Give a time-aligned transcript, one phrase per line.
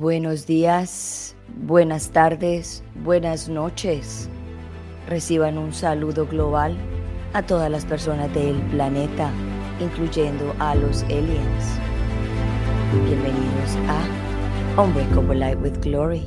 [0.00, 4.30] Buenos días, buenas tardes, buenas noches.
[5.06, 6.74] Reciban un saludo global
[7.34, 9.30] a todas las personas del planeta,
[9.78, 11.78] incluyendo a los aliens.
[12.94, 16.26] Bienvenidos a Unbreakable Light with Glory,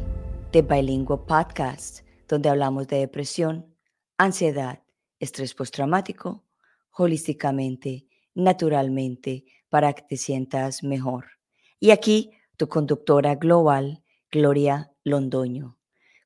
[0.51, 3.75] de Bilingual Podcast, donde hablamos de depresión,
[4.19, 4.83] ansiedad,
[5.19, 6.43] estrés postraumático,
[6.91, 8.05] holísticamente,
[8.35, 11.25] naturalmente, para que te sientas mejor.
[11.79, 15.77] Y aquí tu conductora global, Gloria Londoño.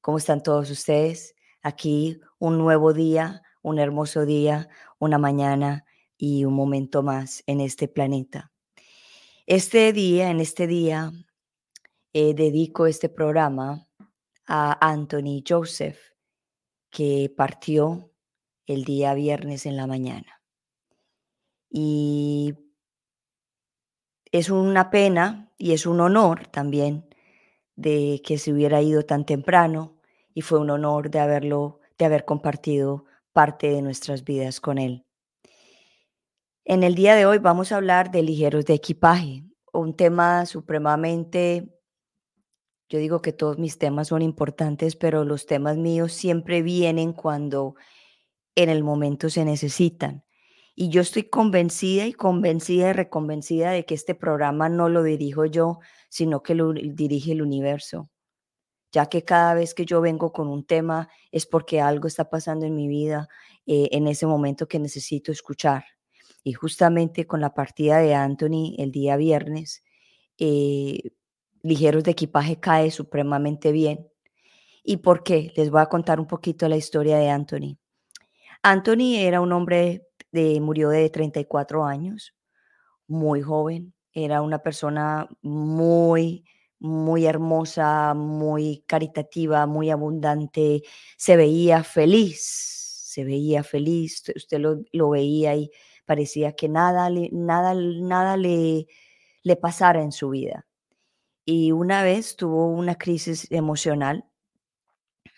[0.02, 1.36] ¿Cómo están todos ustedes?
[1.62, 4.70] Aquí un nuevo día, un hermoso día,
[5.00, 5.86] una mañana
[6.18, 8.52] y un momento más en este planeta.
[9.46, 11.12] Este día, en este día,
[12.14, 13.88] eh, dedico este programa
[14.46, 16.00] a Anthony Joseph,
[16.90, 18.12] que partió
[18.66, 20.42] el día viernes en la mañana.
[21.70, 22.56] Y
[24.32, 27.08] es una pena y es un honor también
[27.76, 29.98] de que se hubiera ido tan temprano
[30.34, 35.06] y fue un honor de haberlo, de haber compartido parte de nuestras vidas con él.
[36.66, 41.70] En el día de hoy vamos a hablar de ligeros de equipaje, un tema supremamente,
[42.90, 47.76] yo digo que todos mis temas son importantes, pero los temas míos siempre vienen cuando
[48.56, 50.24] en el momento se necesitan.
[50.80, 55.46] Y yo estoy convencida y convencida y reconvencida de que este programa no lo dirijo
[55.46, 58.12] yo, sino que lo dirige el universo.
[58.92, 62.68] Ya que cada vez que yo vengo con un tema es porque algo está pasando
[62.68, 63.28] en mi vida
[63.66, 65.84] eh, en ese momento que necesito escuchar.
[66.44, 69.84] Y justamente con la partida de Anthony el día viernes,
[70.38, 71.00] eh,
[71.64, 74.08] Ligeros de Equipaje cae supremamente bien.
[74.84, 75.52] ¿Y por qué?
[75.56, 77.80] Les voy a contar un poquito la historia de Anthony.
[78.62, 82.36] Anthony era un hombre murió de 34 años,
[83.08, 86.46] muy joven, era una persona muy,
[86.80, 90.84] muy hermosa, muy caritativa, muy abundante,
[91.18, 95.72] se veía feliz, se veía feliz, usted lo, veía y
[96.06, 98.88] parecía que nada, nada, nada le,
[99.44, 100.66] le pasara en su vida.
[101.46, 104.26] Y una vez tuvo una crisis emocional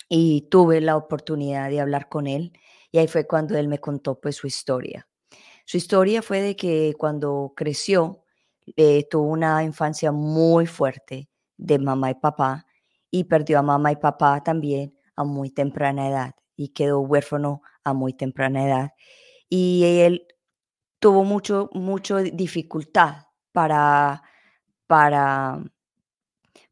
[0.10, 2.54] y tuve la oportunidad de hablar con él
[2.92, 5.08] y ahí fue cuando él me contó pues su historia.
[5.66, 8.24] Su historia fue de que cuando creció
[8.76, 12.66] eh, tuvo una infancia muy fuerte de mamá y papá
[13.12, 17.94] y perdió a mamá y papá también a muy temprana edad y quedó huérfano a
[17.94, 18.92] muy temprana edad.
[19.50, 20.28] Y él
[21.00, 24.24] tuvo mucho, mucho dificultad para,
[24.88, 25.64] para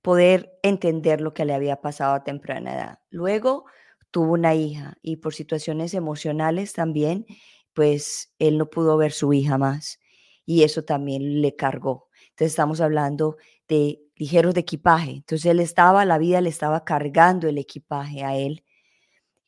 [0.01, 2.99] poder entender lo que le había pasado a temprana edad.
[3.09, 3.65] Luego
[4.11, 7.25] tuvo una hija y por situaciones emocionales también,
[7.73, 9.99] pues él no pudo ver su hija más
[10.45, 12.09] y eso también le cargó.
[12.29, 13.37] Entonces estamos hablando
[13.67, 15.11] de ligeros de equipaje.
[15.11, 18.63] Entonces él estaba, la vida le estaba cargando el equipaje a él.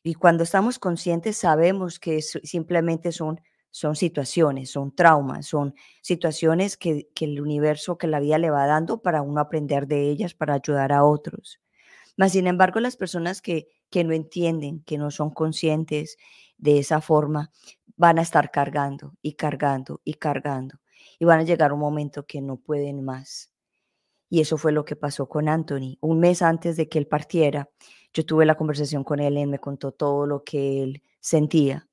[0.02, 3.40] Y cuando estamos conscientes sabemos que simplemente son,
[3.70, 8.66] son situaciones, son traumas, son situaciones que, que el universo, que la vida le va
[8.66, 11.60] dando para uno aprender de ellas, para ayudar a otros.
[12.16, 16.16] Mas, sin embargo, las personas que, que no entienden, que no son conscientes
[16.58, 17.50] de esa forma,
[17.96, 20.80] van a estar cargando y cargando y cargando.
[21.18, 23.52] Y van a llegar un momento que no pueden más.
[24.30, 25.98] Y eso fue lo que pasó con Anthony.
[26.00, 27.68] Un mes antes de que él partiera,
[28.14, 31.88] yo tuve la conversación con él, él me contó todo lo que él sentía.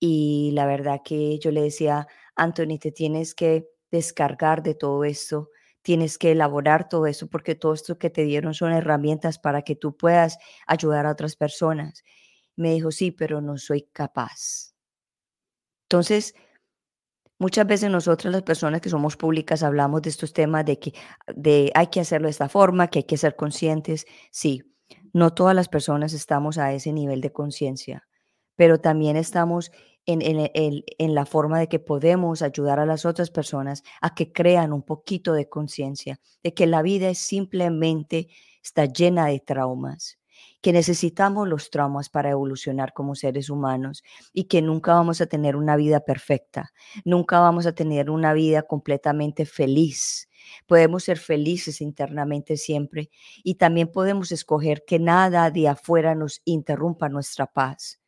[0.00, 2.06] Y la verdad que yo le decía,
[2.36, 5.50] Anthony, te tienes que descargar de todo esto,
[5.88, 9.74] tienes que elaborar todo eso porque todo esto que te dieron son herramientas para que
[9.74, 12.04] tú puedas ayudar a otras personas.
[12.56, 14.74] Me dijo, sí, pero no soy capaz.
[15.84, 16.34] Entonces,
[17.38, 20.92] muchas veces nosotras las personas que somos públicas hablamos de estos temas de que
[21.34, 24.04] de hay que hacerlo de esta forma, que hay que ser conscientes.
[24.30, 24.60] Sí,
[25.14, 28.06] no todas las personas estamos a ese nivel de conciencia,
[28.56, 29.72] pero también estamos
[30.08, 34.82] en, la forma de que podemos ayudar a las otras personas a que crean un
[34.82, 38.28] poquito de conciencia de que la vida es simplemente
[38.62, 40.18] está llena de traumas,
[40.62, 44.02] que necesitamos los traumas para evolucionar como seres humanos
[44.32, 46.72] y que nunca vamos a tener una vida perfecta,
[47.04, 50.28] nunca vamos a tener una vida completamente feliz.
[50.66, 53.10] Podemos ser felices internamente siempre
[53.44, 58.00] y también podemos escoger que nada de afuera nos interrumpa nuestra paz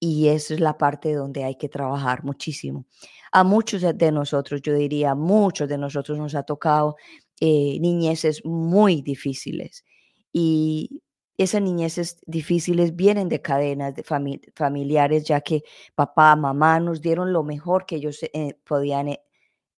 [0.00, 2.86] y esa es la parte donde hay que trabajar muchísimo.
[3.32, 6.96] A muchos de nosotros, yo diría, muchos de nosotros nos ha tocado
[7.40, 9.84] eh, niñeces muy difíciles
[10.32, 11.02] y
[11.36, 15.62] esas niñeces difíciles vienen de cadenas de familiares, ya que
[15.94, 19.20] papá, mamá nos dieron lo mejor que ellos eh, podían eh,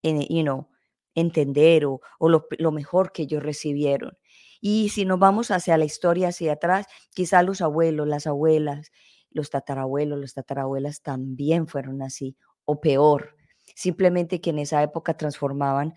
[0.04, 0.70] you know,
[1.16, 4.18] entender o, o lo, lo, mejor que ellos recibieron.
[4.62, 8.92] Y si nos vamos hacia la historia, hacia atrás, quizá los abuelos, las abuelas,
[9.32, 12.36] los tatarabuelos, las tatarabuelas también fueron así,
[12.66, 13.36] o peor.
[13.76, 15.94] Simplemente que en esa época transformaban,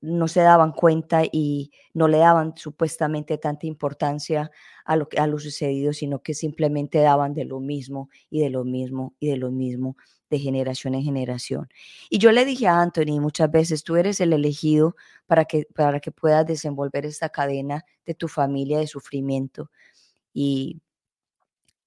[0.00, 4.50] no se daban cuenta y no le daban supuestamente tanta importancia
[4.84, 8.64] a lo, a lo sucedido, sino que simplemente daban de lo mismo y de lo
[8.64, 9.96] mismo y de lo mismo
[10.30, 11.68] de generación en generación.
[12.10, 14.96] Y yo le dije a Anthony muchas veces, tú eres el elegido
[15.26, 19.70] para que, para que puedas desenvolver esta cadena de tu familia de sufrimiento.
[20.32, 20.80] Y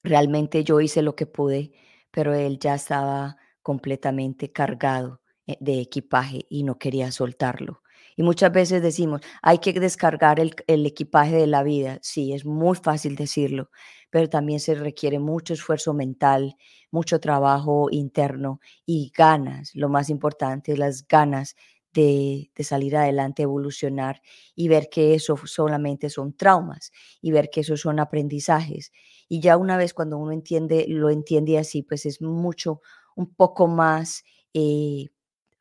[0.08, 1.72] realmente yo hice lo que pude,
[2.12, 7.82] pero él ya estaba completamente cargado eh, de equipaje y no quería soltarlo.
[8.16, 12.00] Y muchas veces decimos, hay que descargar el, equipaje de la vida.
[12.02, 13.70] Sí, es muy fácil decirlo,
[14.10, 16.56] pero también se requiere mucho esfuerzo mental,
[16.90, 21.56] mucho trabajo interno y ganas, lo más importante, las ganas
[21.94, 24.22] de, salir adelante, evolucionar
[24.56, 26.92] y ver que eso solamente son traumas
[27.22, 28.92] y ver que eso son aprendizajes.
[29.28, 32.82] Y ya una vez cuando uno entiende, lo entiende así, pues es mucho,
[33.16, 34.24] un poco más
[34.54, 35.08] eh,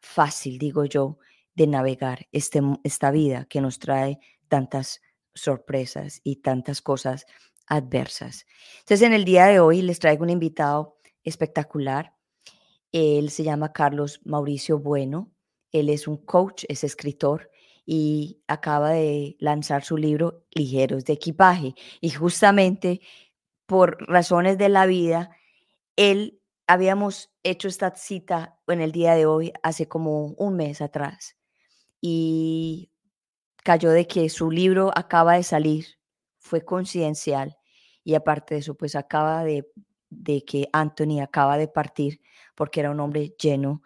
[0.00, 1.18] fácil, digo yo,
[1.54, 4.18] de navegar este, esta vida que nos trae
[4.48, 5.00] tantas
[5.34, 7.26] sorpresas y tantas cosas
[7.66, 8.46] adversas.
[8.80, 12.14] Entonces, en el día de hoy les traigo un invitado espectacular.
[12.92, 15.35] Él se llama Carlos Mauricio Bueno.
[15.80, 17.50] Él es un coach, es escritor
[17.84, 21.74] y acaba de lanzar su libro Ligeros de Equipaje.
[22.00, 23.00] Y justamente
[23.66, 25.30] por razones de la vida,
[25.96, 31.36] él habíamos hecho esta cita en el día de hoy hace como un mes atrás
[32.00, 32.90] y
[33.62, 35.86] cayó de que su libro acaba de salir,
[36.38, 37.56] fue coincidencial
[38.04, 39.66] y aparte de eso, pues acaba de,
[40.46, 42.20] que Anthony acaba de partir
[42.54, 43.82] porque era un hombre lleno,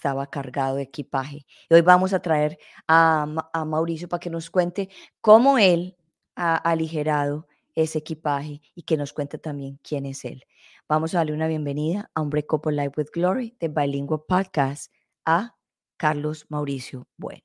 [0.00, 1.44] estaba cargado de equipaje.
[1.68, 2.58] Y hoy vamos a traer
[2.88, 4.88] a, a Mauricio para que nos cuente
[5.20, 5.94] cómo él
[6.34, 10.44] ha aligerado ese equipaje y que nos cuente también quién es él.
[10.88, 14.90] Vamos a darle una bienvenida a un Break Up Life with Glory de Bilingual Podcast
[15.26, 15.54] a
[15.98, 17.44] Carlos Mauricio Bueno.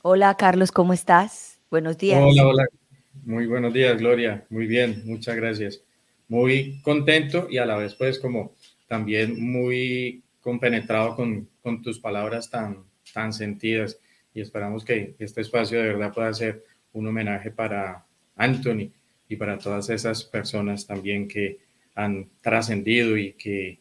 [0.00, 1.60] Hola Carlos, ¿cómo estás?
[1.70, 2.22] Buenos días.
[2.24, 2.66] Hola, hola.
[3.22, 4.46] Muy buenos días, Gloria.
[4.48, 5.82] Muy bien, muchas gracias.
[6.26, 8.54] Muy contento y a la vez pues como
[8.88, 13.98] también muy compenetrado con, con tus palabras tan, tan sentidas.
[14.34, 18.04] Y esperamos que este espacio de verdad pueda ser un homenaje para
[18.36, 18.92] Anthony
[19.26, 21.60] y para todas esas personas también que
[21.94, 23.78] han trascendido y que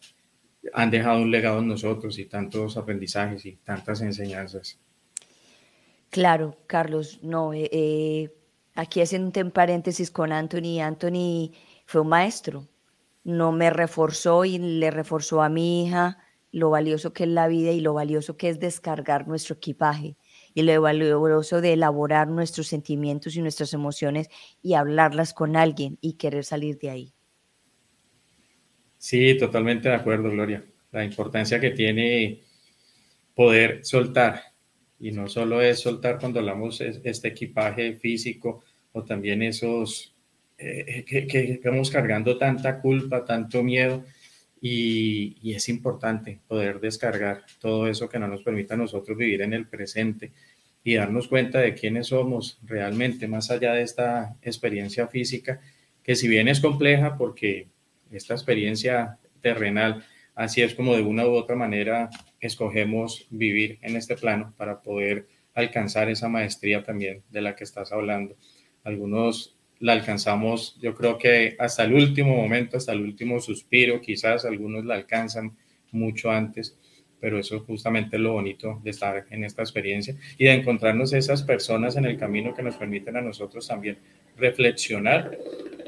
[0.74, 4.80] han dejado un legado en nosotros y tantos aprendizajes y tantas enseñanzas.
[6.09, 8.33] Claro, Carlos, no, eh, eh,
[8.74, 11.51] aquí haciendo un paréntesis con Anthony, Anthony
[11.86, 12.69] fue un maestro,
[13.25, 16.19] no me reforzó y le reforzó a mi hija
[16.54, 20.16] lo valioso que es la vida y lo valioso que es descargar nuestro equipaje
[20.54, 24.30] y lo valioso de elaborar nuestros sentimientos y nuestras emociones
[24.62, 27.14] y hablarlas con alguien y querer salir de ahí.
[29.00, 30.64] Sí, totalmente de acuerdo, Gloria.
[30.92, 32.42] La importancia que tiene
[33.34, 34.44] poder soltar.
[35.00, 40.16] Y no solo es soltar cuando hablamos este equipaje físico o también esos
[40.58, 44.06] eh, que, que, vamos cargando tanta culpa, tanto miedo.
[44.65, 49.51] Y, es importante poder descargar todo eso que no nos permita a nosotros vivir en
[49.51, 50.31] el presente
[50.86, 55.59] y darnos cuenta de quiénes somos realmente, más allá de esta experiencia física,
[56.02, 57.68] que si bien es compleja porque
[58.09, 62.09] esta experiencia terrenal, así es como de una u otra manera
[62.40, 67.92] escogemos vivir en este plano para poder alcanzar esa maestría también de la que estás
[67.92, 68.38] hablando.
[68.85, 74.45] Algunos la alcanzamos, yo creo que hasta el último momento, hasta el último suspiro, quizás
[74.45, 75.57] algunos la alcanzan
[75.92, 76.80] mucho antes,
[77.19, 81.44] pero eso es justamente lo bonito de estar en esta experiencia y de encontrarnos esas
[81.44, 83.97] personas en el camino que nos permiten a nosotros también
[84.37, 85.37] reflexionar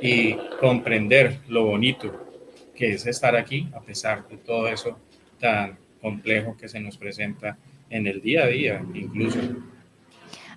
[0.01, 2.35] y comprender lo bonito
[2.75, 4.99] que es estar aquí a pesar de todo eso
[5.39, 7.57] tan complejo que se nos presenta
[7.89, 9.39] en el día a día incluso.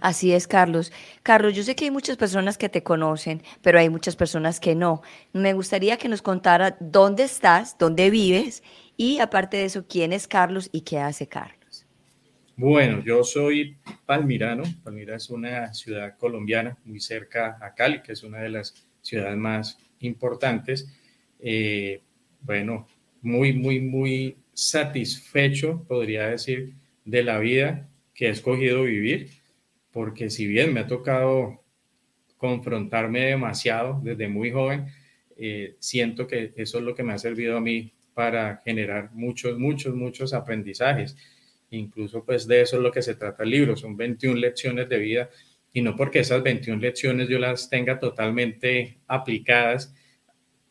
[0.00, 0.93] Así es, Carlos.
[1.23, 4.75] Carlos, yo sé que hay muchas personas que te conocen, pero hay muchas personas que
[4.75, 5.02] no.
[5.33, 8.62] Me gustaría que nos contara dónde estás, dónde vives
[8.97, 11.87] y aparte de eso, quién es Carlos y qué hace Carlos.
[12.57, 14.64] Bueno, yo soy palmirano.
[14.83, 19.37] Palmira es una ciudad colombiana muy cerca a Cali, que es una de las ciudades
[19.37, 20.93] más importantes.
[21.38, 22.02] Eh,
[22.40, 22.88] bueno,
[23.23, 26.75] muy, muy, muy satisfecho, podría decir,
[27.05, 29.31] de la vida que he escogido vivir,
[29.99, 31.61] porque si bien me ha tocado
[32.37, 34.87] confrontarme demasiado desde muy joven,
[35.37, 39.59] eh, siento que eso es lo que me ha servido a mí para generar muchos,
[39.59, 41.17] muchos, muchos aprendizajes.
[41.71, 44.99] Incluso pues de eso es lo que se trata el libro, son 21 lecciones de
[44.99, 45.31] vida
[45.73, 49.93] y no porque esas 21 lecciones yo las tenga totalmente aplicadas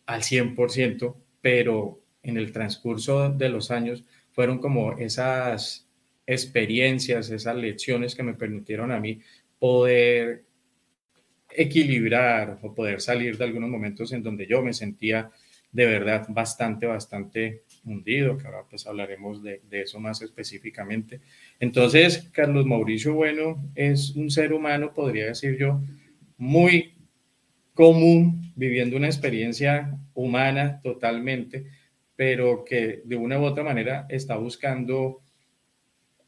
[0.05, 5.86] al 100%, pero en el transcurso de los años fueron como esas
[6.27, 9.19] experiencias, esas lecciones que me permitieron a mí
[9.57, 10.43] poder
[11.49, 15.31] equilibrar o poder salir de algunos momentos en donde yo me sentía
[15.71, 21.21] de verdad bastante, bastante hundido, que ahora pues hablaremos de, de, eso más específicamente.
[21.59, 25.81] Entonces, Carlos Mauricio Bueno es un ser humano, podría decir yo,
[26.37, 26.93] muy
[27.73, 31.67] común, viviendo una experiencia humana totalmente,
[32.15, 35.21] pero que de una u otra manera está buscando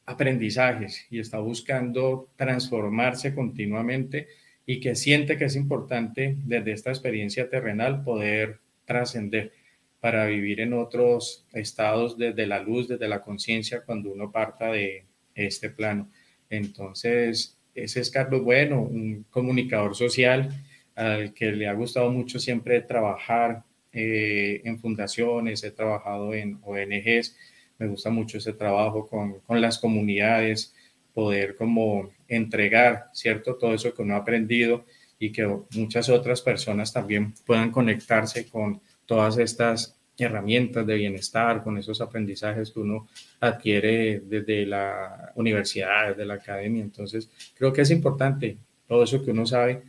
[0.09, 4.27] aprendizajes y está buscando transformarse continuamente
[4.65, 9.51] y que siente que es importante desde esta experiencia terrenal poder trascender
[9.99, 15.05] para vivir en otros estados desde la luz, desde la conciencia, cuando uno parta de
[15.35, 16.09] este plano.
[16.49, 20.49] Entonces, ese es Carlos Bueno, un comunicador social
[20.95, 23.63] al que le ha gustado mucho siempre trabajar
[23.93, 27.37] eh, en fundaciones, he trabajado en ONGs,
[27.79, 30.75] me gusta mucho ese trabajo con, con las comunidades,
[31.13, 33.55] poder como entregar, ¿cierto?
[33.55, 34.85] Todo eso que uno ha aprendido
[35.17, 41.77] y que muchas otras personas también puedan conectarse con todas estas herramientas de bienestar, con
[41.77, 43.07] esos aprendizajes que uno
[43.39, 46.83] adquiere desde la universidad, desde la academia.
[46.83, 48.57] Entonces, creo que es importante
[48.87, 49.83] todo eso que uno sabe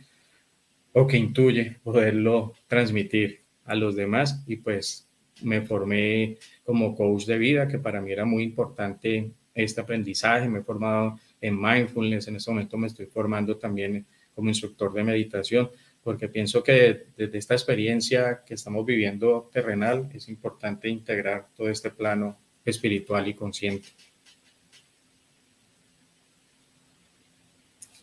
[0.93, 4.43] o que intuye, poderlo transmitir a los demás.
[4.47, 5.07] Y pues
[5.43, 10.47] me formé como coach de vida, que para mí era muy importante este aprendizaje.
[10.47, 15.03] Me he formado en mindfulness, en este momento me estoy formando también como instructor de
[15.03, 15.69] meditación
[16.03, 21.91] porque pienso que desde esta experiencia que estamos viviendo terrenal es importante integrar todo este
[21.91, 23.89] plano espiritual y consciente.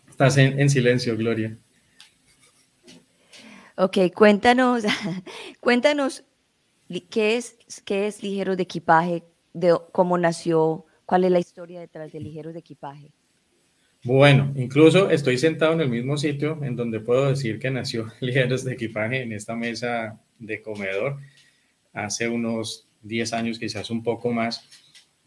[0.09, 1.57] Estás en, silencio, Gloria.
[3.76, 4.83] Ok, cuéntanos,
[5.61, 6.25] cuéntanos
[7.11, 12.12] qué es, qué es Ligeros de Equipaje, de cómo nació, cuál es la historia detrás
[12.12, 13.12] de Ligeros de Equipaje.
[14.04, 18.64] Bueno, incluso estoy sentado en el mismo sitio en donde puedo decir que nació Ligeros
[18.64, 21.18] de Equipaje en esta mesa de comedor
[21.92, 24.64] hace unos 10 años, quizás un poco más.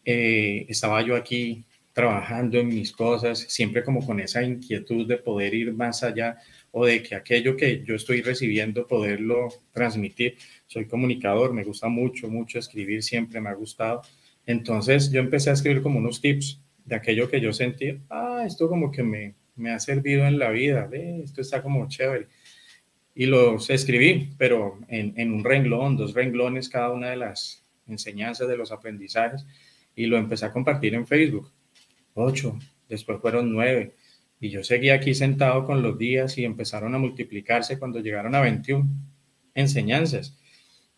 [0.06, 5.54] Eh, estaba yo aquí trabajando en mis cosas, siempre como con esa inquietud de poder
[5.54, 6.38] ir más allá
[6.72, 10.38] o de que aquello que yo estoy recibiendo poderlo transmitir.
[10.68, 14.02] Soy comunicador, me gusta mucho, mucho escribir, siempre me ha gustado.
[14.46, 18.68] Entonces yo empecé a escribir como unos tips de aquello que yo sentí, ah, esto
[18.68, 20.90] como que me, me ha servido en la vida,
[21.24, 22.28] esto está como chévere.
[23.14, 28.48] Y los escribí, pero en, en un renglón, dos renglones cada una de las enseñanzas,
[28.48, 29.46] de los aprendizajes,
[29.96, 31.52] y lo empecé a compartir en Facebook.
[32.14, 32.58] Ocho,
[32.90, 33.94] después fueron nueve,
[34.42, 38.42] y yo seguía aquí sentado con los días y empezaron a multiplicarse cuando llegaron a
[38.42, 38.90] 21
[39.54, 40.36] enseñanzas.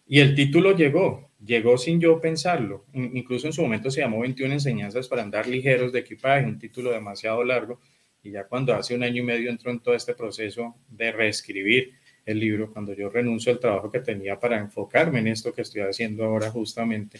[0.07, 2.85] Y el título llegó, llegó sin yo pensarlo.
[2.93, 6.91] Incluso en su momento se llamó 21 enseñanzas para andar ligeros de equipaje, un título
[6.91, 7.81] demasiado largo.
[8.23, 11.91] Y ya cuando hace un año y medio entró en todo este proceso de reescribir
[12.25, 15.81] el libro, cuando yo renuncio al trabajo que tenía para enfocarme en esto que estoy
[15.81, 17.19] haciendo ahora justamente,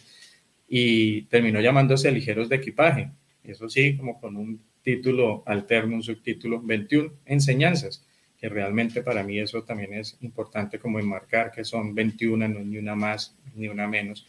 [0.69, 3.11] y terminó llamándose Ligeros de Equipaje.
[3.43, 8.05] Eso sí, como con un título alterno, un subtítulo, 21 enseñanzas
[8.43, 12.77] que realmente para mí eso también es importante como enmarcar que son 21, no ni
[12.77, 14.27] una más ni una menos.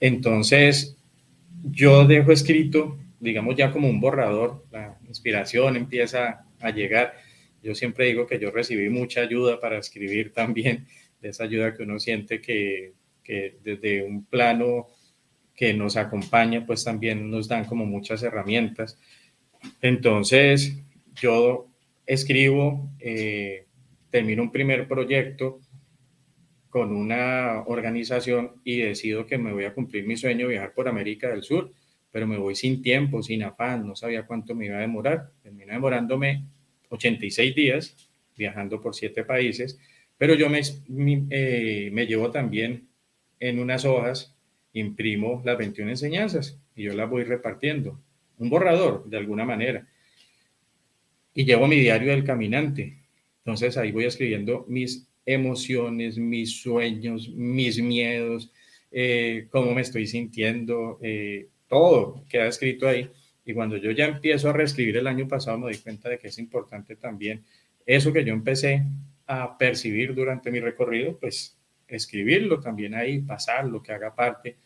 [0.00, 0.96] Entonces,
[1.62, 7.14] yo dejo escrito, digamos ya como un borrador, la inspiración empieza a llegar.
[7.62, 10.88] Yo siempre digo que yo recibí mucha ayuda para escribir también,
[11.20, 14.88] de esa ayuda que uno siente que, que desde un plano
[15.54, 18.98] que nos acompaña, pues también nos dan como muchas herramientas.
[19.80, 20.76] Entonces,
[21.14, 21.68] yo
[22.06, 23.66] escribo, eh,
[24.10, 25.60] termino un primer proyecto
[26.70, 31.28] con una organización y decido que me voy a cumplir mi sueño, viajar por América
[31.28, 31.72] del Sur,
[32.10, 35.30] pero me voy sin tiempo, sin afán, no sabía cuánto me iba a demorar.
[35.42, 36.44] Termino demorándome
[36.90, 39.78] 86 días viajando por siete países,
[40.16, 40.60] pero yo me,
[41.30, 42.88] eh, me llevo también
[43.40, 44.36] en unas hojas,
[44.72, 48.00] imprimo las 21 enseñanzas y yo las voy repartiendo.
[48.38, 49.86] Un borrador, de alguna manera
[51.38, 52.98] y llevo mi diario del caminante.
[53.44, 58.50] Entonces ahí voy escribiendo mis emociones, mis sueños, mis miedos,
[58.90, 63.08] eh, cómo me estoy sintiendo, eh, todo queda escrito ahí.
[63.44, 66.26] Y cuando yo ya empiezo a reescribir el año pasado, me doy cuenta de que
[66.26, 67.44] es importante también
[67.86, 68.82] eso que yo empecé
[69.28, 74.56] a percibir durante mi recorrido, pues escribirlo también ahí, pasarlo, que haga parte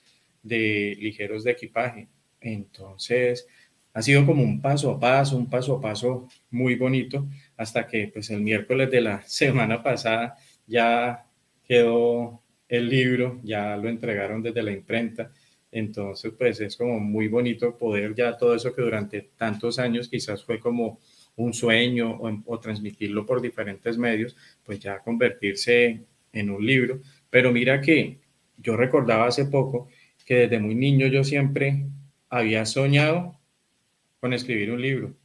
[0.42, 2.08] de ligeros de equipaje.
[2.40, 3.46] Entonces,
[3.94, 8.10] ha sido como un paso a paso, un paso a paso muy bonito, hasta que
[8.12, 11.26] pues el miércoles de la semana pasada ya
[11.64, 15.30] quedó el libro, ya lo entregaron desde la imprenta.
[15.70, 20.44] Entonces, pues es como muy bonito poder ya todo eso que durante tantos años quizás
[20.44, 21.00] fue como
[21.36, 27.00] un sueño o, transmitirlo por diferentes medios, pues ya convertirse en un libro.
[27.30, 28.20] Pero mira que
[28.58, 29.88] yo recordaba hace poco
[30.26, 31.86] que desde muy niño yo siempre
[32.28, 33.38] había soñado
[34.22, 35.16] con escribir un libro.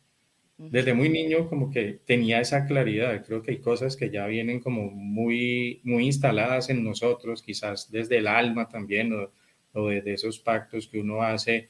[0.57, 3.23] Desde muy niño como que tenía esa claridad.
[3.23, 8.17] Creo que hay cosas que ya vienen como muy, muy instaladas en nosotros, quizás desde
[8.17, 9.31] el alma también, o,
[9.73, 11.69] o desde esos pactos que uno hace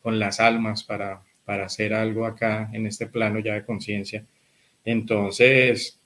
[0.00, 4.26] con las almas para, para hacer algo acá en este plano ya de conciencia.
[4.86, 6.00] Entonces,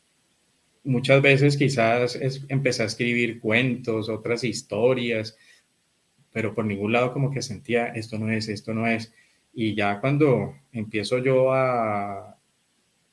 [0.83, 5.39] muchas veces quizás es, empecé a escribir cuentos, otras historias,
[6.33, 9.13] pero por ningún lado como que sentía, esto no es, esto no es.
[9.61, 12.39] Y ya cuando empiezo yo a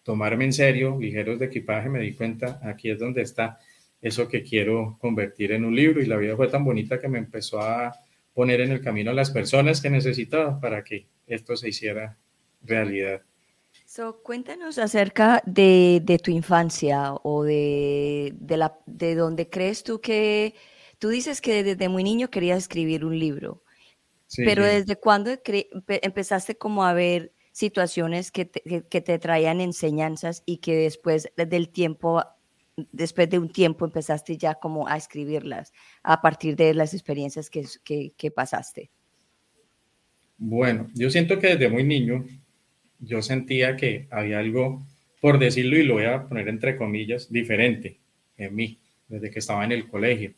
[0.03, 3.57] tomarme en serio, ligeros de equipaje, me di cuenta, aquí es donde está
[3.99, 7.17] eso que quiero convertir en un libro y la vida fue tan bonita que me
[7.17, 7.95] empezó a
[8.31, 12.15] poner en el camino a las personas que necesitaba para que esto se hiciera
[12.61, 13.23] realidad.
[13.87, 19.99] So, cuéntanos acerca de, de tu infancia o de, de, la, de dónde crees tú
[19.99, 20.53] que,
[20.99, 23.63] tú dices que desde muy niño querías escribir un libro,
[24.37, 25.31] pero ¿desde cuándo
[25.87, 31.69] empezaste como a ver situaciones que te, que, te, traían enseñanzas y que después del
[31.69, 32.21] tiempo,
[32.91, 35.71] después de un tiempo empezaste ya como a escribirlas
[36.03, 38.91] a partir de las experiencias que, que, que pasaste?
[40.37, 42.25] Bueno, yo siento que desde muy niño
[42.99, 44.85] yo sentía que había algo,
[45.21, 47.99] por decirlo y lo voy a poner entre comillas, diferente
[48.37, 50.33] en mí, desde que estaba en el colegio.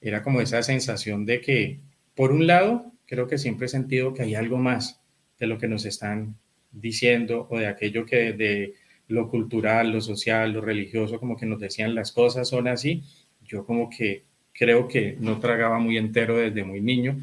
[0.00, 1.80] Era como esa sensación de que,
[2.14, 5.00] por un lado, creo que siempre he sentido que hay algo más
[5.38, 6.36] de lo que nos están
[6.70, 8.74] diciendo o de aquello que de
[9.08, 13.02] lo cultural, lo social, lo religioso, como que nos decían las cosas son así.
[13.42, 17.18] Yo como que creo que no tragaba muy entero desde muy niño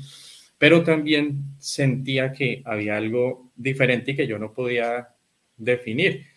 [0.62, 5.10] pero también sentía que había algo diferente y que yo no podía
[5.58, 6.28] definir.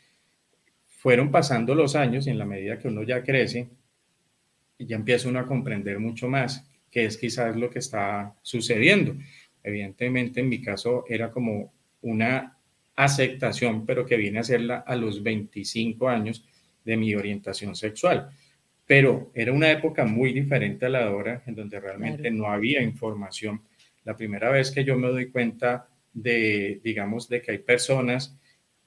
[0.87, 3.69] Fueron pasando los años y en la medida que uno ya crece,
[4.79, 9.15] ya empieza uno a comprender mucho más qué es quizás lo que está sucediendo.
[9.65, 11.73] Evidentemente, en mi caso era como
[12.03, 12.59] una
[12.95, 16.45] aceptación, pero que viene a serla a los 25 años
[16.85, 18.29] de mi orientación sexual.
[18.87, 22.83] Pero era una época muy diferente a la de ahora, en donde realmente no había
[22.83, 23.63] información
[24.05, 28.39] la primera vez que yo me doy cuenta de, digamos, de que hay personas,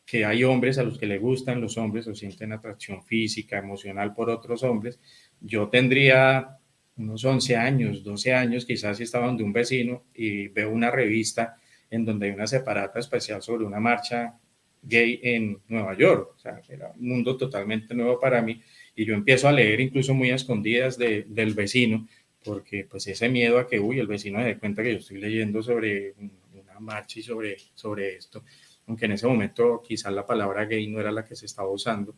[0.05, 4.13] que hay hombres a los que le gustan los hombres o sienten atracción física, emocional
[4.13, 4.99] por otros hombres,
[5.41, 6.56] yo tendría
[6.97, 11.57] unos 11 años, 12 años, quizás estaba donde un vecino y veo una revista
[11.89, 14.37] en donde hay una separata especial sobre una marcha
[14.81, 16.33] gay en Nueva York.
[16.35, 18.61] O sea, era un mundo totalmente nuevo para mí.
[18.95, 22.07] Y yo empiezo a leer incluso muy a escondidas del vecino
[22.43, 25.17] porque pues ese miedo a que, uy, el vecino se dé cuenta que yo estoy
[25.17, 26.13] leyendo sobre
[26.53, 28.43] una marcha y sobre, sobre esto,
[28.87, 32.15] aunque en ese momento quizás la palabra gay no era la que se estaba usando,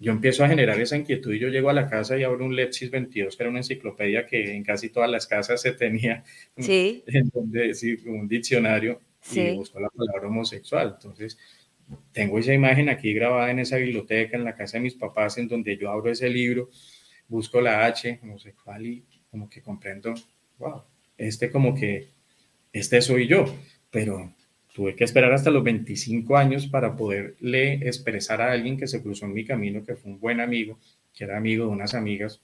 [0.00, 2.54] yo empiezo a generar esa inquietud y yo llego a la casa y abro un
[2.54, 6.22] Lepsis 22, que era una enciclopedia que en casi todas las casas se tenía,
[6.56, 7.02] sí.
[7.06, 7.72] en donde,
[8.06, 9.00] un diccionario,
[9.32, 10.94] y busco la palabra homosexual.
[10.94, 11.36] Entonces,
[12.12, 15.48] tengo esa imagen aquí grabada en esa biblioteca, en la casa de mis papás, en
[15.48, 16.70] donde yo abro ese libro,
[17.26, 20.14] busco la H, homosexual, y como que comprendo,
[20.58, 20.84] wow,
[21.16, 22.08] este como que,
[22.72, 23.46] este soy yo,
[23.90, 24.32] pero
[24.78, 29.26] tuve que esperar hasta los 25 años para poderle expresar a alguien que se cruzó
[29.26, 30.78] en mi camino, que fue un buen amigo,
[31.12, 32.40] que era amigo de unas amigas,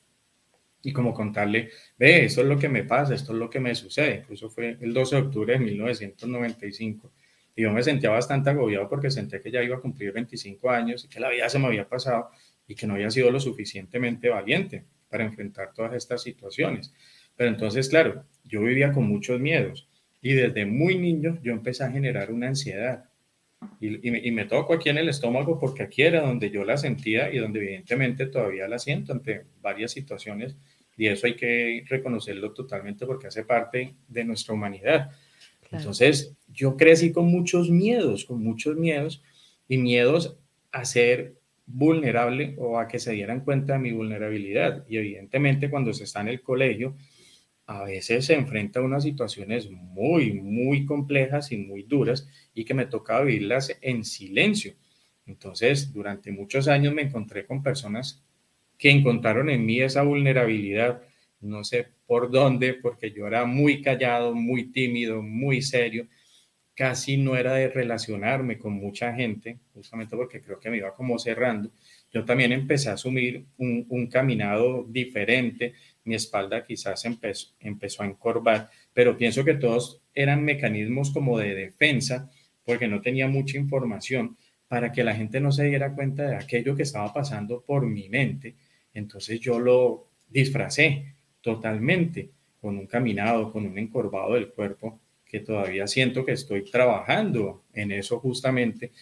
[0.82, 3.72] y como contarle, ve, esto es lo que me pasa, esto es lo que me
[3.76, 4.16] sucede.
[4.16, 7.12] Incluso fue el 12 de octubre de 1995.
[7.54, 11.04] Y yo me sentía bastante agobiado porque senté que ya iba a cumplir 25 años
[11.04, 12.30] y que la vida se me había pasado
[12.66, 16.92] y que no había sido lo suficientemente valiente para enfrentar todas estas situaciones.
[17.36, 19.86] Pero entonces, claro, yo vivía con muchos miedos
[20.24, 23.04] y desde muy niño yo empecé a generar una ansiedad.
[23.78, 27.32] Y, me, y, me aquí en el estómago porque aquí era donde yo la sentía
[27.32, 30.56] y donde evidentemente todavía la siento ante varias situaciones
[30.96, 35.10] y eso hay que reconocerlo totalmente porque hace parte de nuestra humanidad.
[35.70, 39.22] Entonces yo crecí con muchos miedos, con muchos miedos
[39.68, 40.38] y miedos
[40.72, 41.34] a ser
[41.66, 44.86] vulnerable o a que se dieran cuenta de mi vulnerabilidad.
[44.88, 46.96] Y evidentemente cuando se está en el colegio,
[47.66, 52.74] a veces se enfrenta a unas situaciones muy, muy complejas y muy duras y que
[52.74, 54.74] me toca vivirlas en silencio.
[55.26, 58.22] Entonces, durante muchos años me encontré con personas
[58.78, 61.02] que encontraron en mí esa vulnerabilidad,
[61.40, 66.06] no sé por dónde, porque yo era muy callado, muy tímido, muy serio,
[66.74, 71.18] casi no era de relacionarme con mucha gente, justamente porque creo que me iba como
[71.18, 71.70] cerrando.
[72.12, 75.74] Yo también empecé a asumir un, un caminado diferente,
[76.04, 82.30] mi espalda quizás empezó, a encorvar, pero pienso que todos eran mecanismos como de defensa,
[82.64, 84.36] porque no tenía mucha información
[84.68, 88.08] para que la gente no se diera cuenta de aquello que estaba pasando por mi
[88.08, 88.54] mente.
[88.92, 95.86] Entonces yo lo disfracé totalmente con un caminado, con un encorvado del cuerpo, que todavía
[95.86, 98.92] siento que estoy trabajando en eso justamente,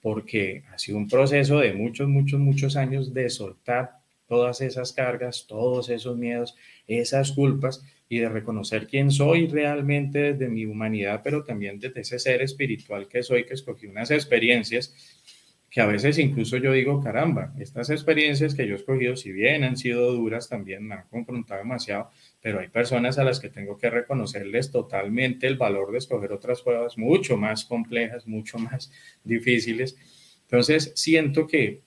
[0.00, 5.46] porque ha sido un proceso de muchos, muchos, muchos años de soltar todas esas cargas,
[5.46, 11.44] todos esos miedos, esas culpas y de reconocer quién soy realmente desde mi humanidad, pero
[11.44, 14.94] también desde ese ser espiritual que soy, que escogí unas experiencias
[15.76, 19.62] que a veces incluso yo digo, caramba, estas experiencias que yo he escogido, si bien
[19.62, 22.08] han sido duras, también me han confrontado demasiado,
[22.40, 26.62] pero hay personas a las que tengo que reconocerles totalmente el valor de escoger otras
[26.62, 28.90] pruebas mucho más complejas, mucho más
[29.22, 29.98] difíciles.
[30.44, 31.82] Entonces, siento que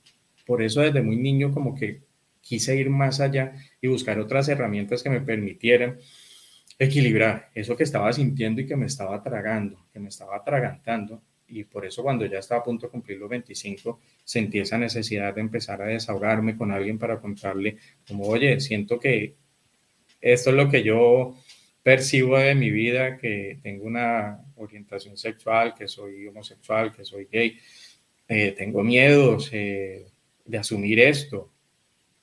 [0.45, 2.01] por eso desde muy niño como que
[2.49, 5.99] quise ir más allá y buscar otras herramientas que me permitieran
[6.79, 11.21] equilibrar eso que estaba sintiendo y que me estaba tragando, que me estaba atragantando.
[11.47, 15.35] Y por eso cuando ya estaba a punto de cumplir los 25, sentí esa necesidad
[15.35, 19.35] de empezar a desahogarme con alguien para contarle como, oye, siento que
[20.19, 21.35] esto es lo que yo
[21.83, 27.59] percibo de mi vida, que tengo una orientación sexual, que soy homosexual, que soy gay,
[28.27, 30.07] eh, tengo miedos eh,
[30.45, 31.51] de asumir esto,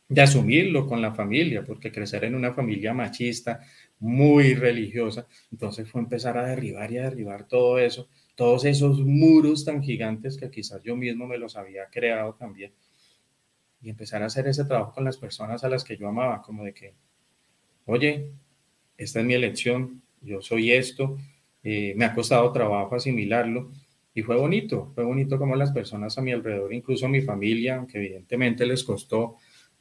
[0.09, 3.61] de asumirlo con la familia, porque crecer en una familia machista,
[3.99, 9.64] muy religiosa, entonces fue empezar a derribar y a derribar todo eso todos esos muros
[9.64, 12.73] tan gigantes que quizás yo mismo me los había creado también.
[13.83, 16.64] Y empezar a hacer ese trabajo con las personas a las que yo amaba, como
[16.64, 16.95] de que,
[17.87, 18.31] oye,
[18.97, 21.16] esta es mi elección, yo soy esto,
[21.62, 23.73] eh, me ha costado trabajo asimilarlo.
[24.14, 27.99] Y fue bonito, fue bonito como las personas a mi alrededor, incluso mi familia, aunque
[27.99, 29.37] evidentemente les costó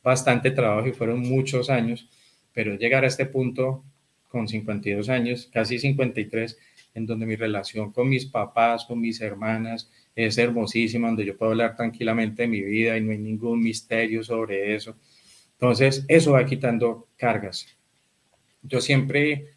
[0.05, 2.07] bastante trabajo y fueron muchos años,
[2.53, 3.83] pero llegar a este punto
[4.29, 6.57] con 52 años, casi 53,
[6.93, 11.51] en donde mi relación con mis papás, con mis hermanas, es hermosísima, donde yo puedo
[11.51, 14.95] hablar tranquilamente de mi vida y no hay ningún misterio sobre eso.
[15.53, 17.67] Entonces, eso va quitando cargas.
[18.61, 19.53] Yo siempre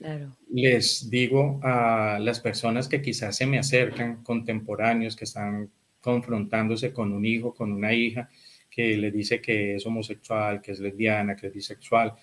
[0.50, 7.12] les digo a las personas que quizás se me acercan, contemporáneos, que están confrontándose con
[7.12, 8.30] un hijo, con una hija,
[8.79, 12.14] que les dice que es homosexual, que es lesbiana, que es bisexual,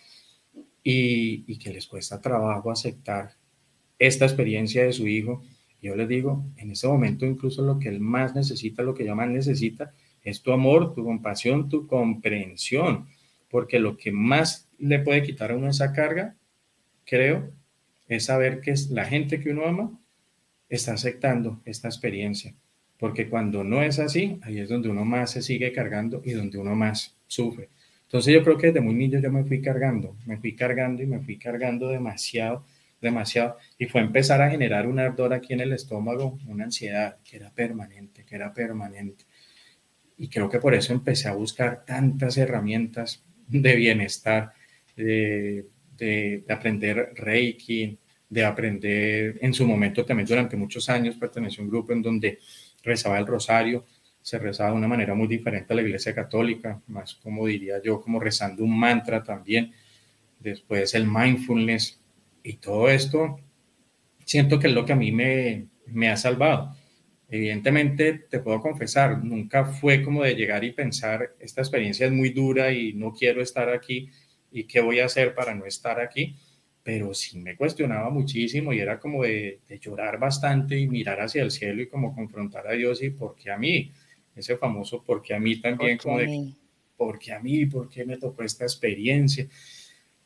[0.81, 3.31] y, y que les cuesta trabajo aceptar
[3.99, 5.43] esta experiencia de su hijo.
[5.81, 9.17] Yo les digo, en ese momento incluso lo que él más necesita, lo que yo
[9.17, 9.91] más necesita,
[10.23, 13.09] es tu amor, tu compasión, tu comprensión,
[13.49, 16.37] porque lo que más le puede quitar a uno esa carga,
[17.03, 17.51] creo,
[18.07, 19.99] es saber que la gente que uno ama
[20.69, 22.55] está aceptando esta experiencia,
[22.97, 26.57] porque cuando no es así, ahí es donde uno más se sigue cargando y donde
[26.57, 27.69] uno más sufre.
[28.03, 31.07] Entonces yo creo que desde muy niño yo me fui cargando, me fui cargando y
[31.07, 32.65] me fui cargando demasiado
[33.05, 37.37] demasiado y fue empezar a generar un ardor aquí en el estómago, una ansiedad que
[37.37, 39.25] era permanente, que era permanente.
[40.17, 44.53] Y creo que por eso empecé a buscar tantas herramientas de bienestar,
[44.95, 47.97] de, de, aprender Reiki,
[48.29, 52.39] de aprender, en su momento también durante muchos años perteneció a un grupo en donde
[52.85, 53.85] rezaba el rosario,
[54.21, 57.99] se rezaba de una manera muy diferente a la iglesia católica, más como diría yo,
[57.99, 59.73] como rezando un mantra también.
[60.39, 62.01] Después el mindfulness,
[62.43, 63.39] y todo esto
[64.23, 66.75] siento que es lo que a mí me, me ha salvado.
[67.27, 72.29] Evidentemente, te puedo confesar, nunca fue como de llegar y pensar, esta experiencia es muy
[72.29, 74.09] dura y no quiero estar aquí
[74.51, 76.35] y qué voy a hacer para no estar aquí,
[76.85, 81.41] pero sí me cuestionaba muchísimo y era como de, de llorar bastante y mirar hacia
[81.41, 83.91] el cielo y como confrontar a Dios y por qué a mí,
[84.35, 86.53] ese famoso por qué a mí también, como de,
[86.95, 89.47] por qué a mí, por qué me tocó esta experiencia.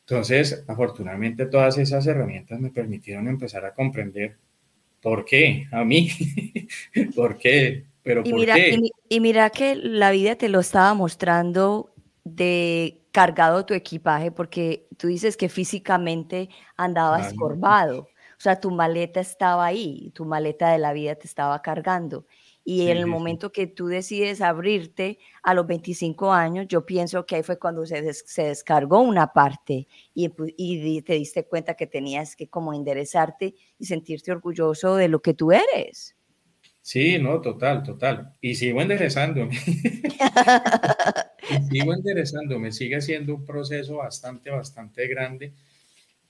[0.00, 4.36] Entonces, afortunadamente todas esas herramientas me permitieron empezar a comprender
[5.00, 6.10] por qué a mí,
[7.16, 8.78] por qué, pero y por mira, qué.
[8.78, 11.94] Y, y, mira que la vida te lo estaba mostrando
[12.24, 17.32] de cargado tu equipaje, porque tú dices que físicamente andabas claro.
[17.32, 22.26] escorbado, o sea, tu maleta estaba ahí, tu maleta de la vida te estaba cargando.
[22.62, 27.24] Y sí, en el momento que tú decides abrirte a los 25 años, yo pienso
[27.24, 31.74] que ahí fue cuando se, des, se descargó una parte y, y, te diste cuenta
[31.74, 36.14] que tenías que como enderezarte y sentirte orgulloso de lo que tú eres.
[36.82, 38.34] Sí, no, total, total.
[38.40, 39.58] Y sigo enderezándome.
[41.48, 42.72] y sigo enderezándome.
[42.72, 45.52] Sigue siendo un proceso bastante, bastante grande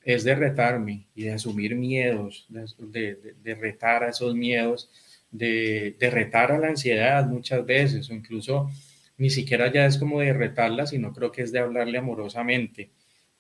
[0.03, 4.90] es de retarme y de asumir miedos, de, retar a esos miedos,
[5.31, 8.70] de, retar a la ansiedad muchas veces, o incluso
[9.18, 12.90] ni siquiera ya es como de retarla, sino creo que es de hablarle amorosamente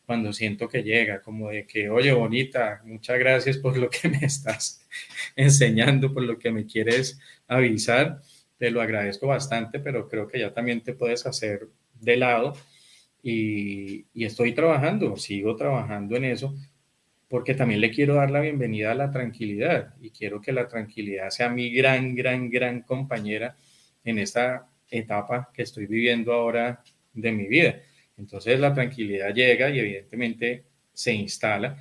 [0.04, 4.18] cuando siento que llega, como de que, oye, bonita, muchas gracias por lo que me
[4.18, 4.84] estás
[5.36, 8.20] enseñando, por lo que me quieres avisar,
[8.60, 12.52] te lo agradezco bastante, pero creo que ya también te puedes hacer de lado
[13.22, 16.54] y, estoy trabajando, sigo trabajando en eso,
[17.26, 21.30] porque también le quiero dar la bienvenida a la tranquilidad y quiero que la tranquilidad
[21.30, 23.56] sea mi gran, gran, gran compañera
[24.04, 26.82] en esta etapa que estoy viviendo ahora
[27.14, 27.80] de mi vida.
[28.18, 31.78] Entonces la tranquilidad llega y evidentemente se instala,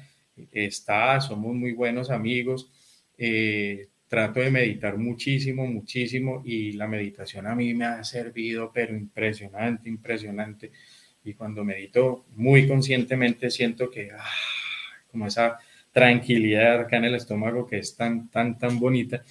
[0.49, 2.71] está, somos muy buenos amigos,
[3.17, 8.95] eh, trato de meditar muchísimo, muchísimo y la meditación a mí me ha servido, pero
[8.95, 10.71] impresionante, impresionante
[11.23, 14.25] y cuando medito muy conscientemente siento que ah,
[15.11, 15.59] como esa
[15.91, 19.23] tranquilidad acá en el estómago que es tan, tan, tan bonita,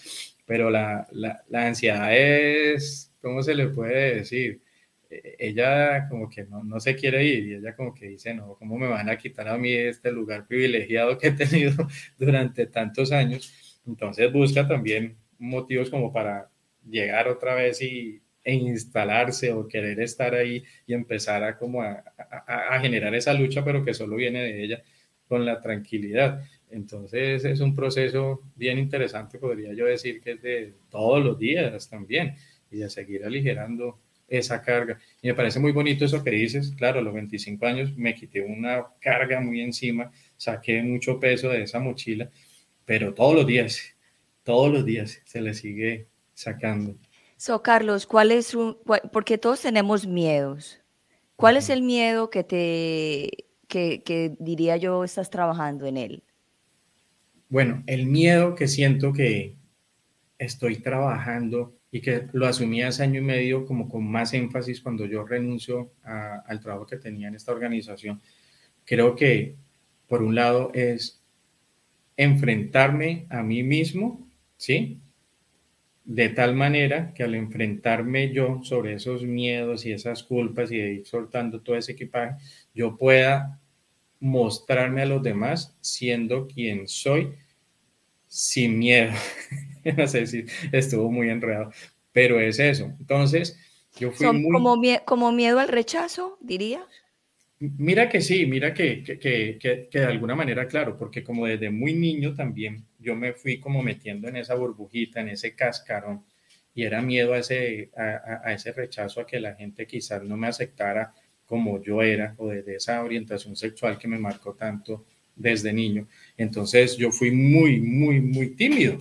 [0.47, 4.61] pero la, la, la ansiedad es, ¿cómo se le puede decir?
[5.11, 8.55] E, ella como que no, no, se quiere ir y ella como que dice, no,
[8.55, 11.75] ¿cómo me van a quitar a mí este lugar privilegiado que he tenido
[12.19, 13.68] durante tantos años?
[13.89, 16.51] Entonces busca también motivos como para
[16.89, 22.03] llegar otra vez y, e instalarse o querer estar ahí y empezar a como a,
[22.81, 24.83] generar esa lucha, pero que solo viene de ella
[25.27, 26.43] con la tranquilidad.
[26.71, 31.91] Entonces es un proceso bien interesante, podría yo decir que es de todos los días
[31.91, 32.37] también
[32.71, 33.99] y de seguir aligerando
[34.29, 34.99] esa carga.
[35.21, 38.41] Y me parece muy bonito eso que dices, claro, a los 25 años me quité
[38.41, 42.31] una carga muy encima, saqué mucho peso de esa mochila,
[42.89, 43.95] pero todos los días,
[44.45, 46.97] todos los días se le sigue sacando.
[47.37, 48.79] So, Carlos, ¿cuál es un,
[49.13, 50.81] porque todos tenemos miedos.
[51.37, 56.23] ¿Cuál es el miedo que te, que, que diría yo, estás trabajando en él?
[57.51, 59.55] Bueno, el miedo que siento que
[60.39, 65.05] estoy trabajando y que lo asumí hace año y medio como con más énfasis cuando
[65.05, 68.23] yo renuncio al trabajo que tenía en esta organización,
[68.87, 69.57] creo que
[70.07, 71.18] por un lado es
[72.19, 74.29] enfrentarme a mí mismo,
[74.59, 75.01] ¿sí?
[76.09, 80.93] de tal manera que al enfrentarme yo sobre esos miedos y esas culpas y de
[80.95, 82.35] ir soltando todo ese equipaje,
[82.75, 83.61] yo pueda
[84.19, 87.35] mostrarme a los demás siendo quien soy
[88.27, 89.13] sin miedo.
[89.99, 91.73] no sé si estuvo muy enredado,
[92.11, 92.85] pero es eso.
[92.99, 93.59] Entonces,
[93.99, 94.51] yo fui muy...
[94.51, 96.87] Como, como miedo al rechazo, diría.
[97.61, 99.59] Mira que sí, mira que, que, que,
[99.91, 103.83] que, de alguna manera, claro, porque como desde muy niño también yo me fui como
[103.83, 106.25] metiendo en esa burbujita, en ese cascarón,
[106.73, 110.37] y era miedo a ese, a, a ese rechazo, a que la gente quizás no
[110.37, 111.13] me aceptara
[111.47, 116.07] como yo era, o desde esa orientación sexual que me marcó tanto desde niño.
[116.37, 118.99] Entonces yo fui muy, muy, muy tímido.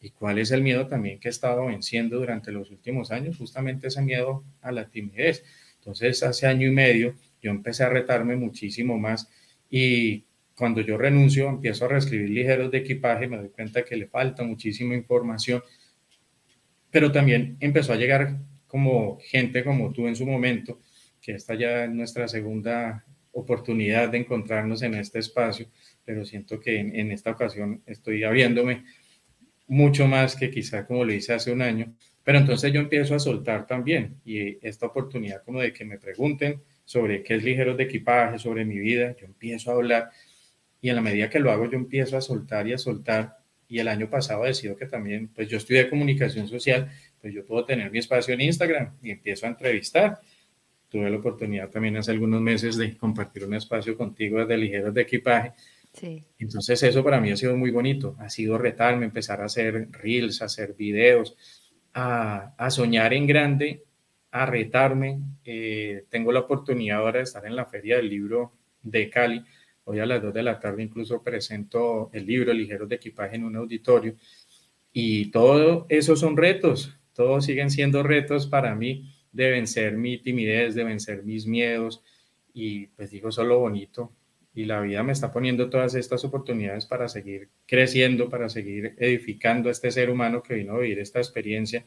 [0.00, 3.36] ¿Y cuál es el miedo también que he estado venciendo durante los últimos años?
[3.38, 5.44] Justamente ese miedo a la timidez.
[5.78, 9.30] Entonces hace año y medio yo empecé a retarme muchísimo más
[9.70, 10.24] y
[10.56, 14.42] cuando yo renuncio empiezo a reescribir ligeros de equipaje, me doy cuenta que le falta
[14.42, 15.62] muchísima información,
[16.90, 20.80] pero también empezó a llegar como gente como tú en su momento,
[21.20, 25.66] que esta ya es nuestra segunda oportunidad de encontrarnos en este espacio,
[26.04, 28.84] pero siento que en, esta ocasión estoy abriéndome
[29.66, 33.18] mucho más que quizá como lo hice hace un año, pero entonces yo empiezo a
[33.18, 37.84] soltar también y esta oportunidad como de que me pregunten, sobre qué es ligeros de
[37.84, 40.10] equipaje, sobre mi vida, yo empiezo a hablar
[40.80, 43.78] y en la medida que lo hago yo empiezo a soltar y a soltar y
[43.78, 47.90] el año pasado decido que también, pues yo estudié comunicación social, pues yo puedo tener
[47.90, 50.20] mi espacio en Instagram y empiezo a entrevistar.
[50.88, 55.00] Tuve la oportunidad también hace algunos meses de compartir un espacio contigo desde ligeros de
[55.00, 55.52] equipaje.
[55.92, 56.22] Sí.
[56.38, 60.42] Entonces eso para mí ha sido muy bonito, ha sido retarme, empezar a hacer reels,
[60.42, 61.36] a hacer videos,
[61.94, 63.84] a, a soñar en grande
[64.34, 65.20] a retarme.
[65.44, 69.44] Eh, tengo la oportunidad ahora de estar en la Feria del Libro de Cali.
[69.84, 73.44] Hoy a las 2 de la tarde incluso presento el libro Ligeros de Equipaje en
[73.44, 74.16] un auditorio.
[74.92, 80.74] Y todo eso son retos, todos siguen siendo retos para mí de vencer mi timidez,
[80.74, 82.02] de vencer mis miedos.
[82.52, 84.12] Y pues digo, solo bonito.
[84.52, 89.68] Y la vida me está poniendo todas estas oportunidades para seguir creciendo, para seguir edificando
[89.68, 91.84] a este ser humano que vino a vivir esta experiencia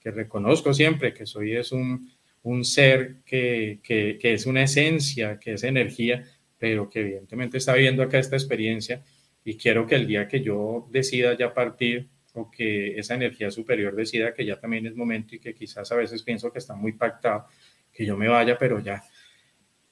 [0.00, 2.10] que reconozco siempre que soy es un,
[2.42, 6.24] un ser que, que, que, es una esencia, que es energía,
[6.58, 9.02] pero que evidentemente está viviendo acá esta experiencia
[9.44, 13.94] y quiero que el día que yo decida ya partir o que esa energía superior
[13.96, 16.92] decida que ya también es momento y que quizás a veces pienso que está muy
[16.92, 17.46] pactado,
[17.92, 19.02] que yo me vaya, pero ya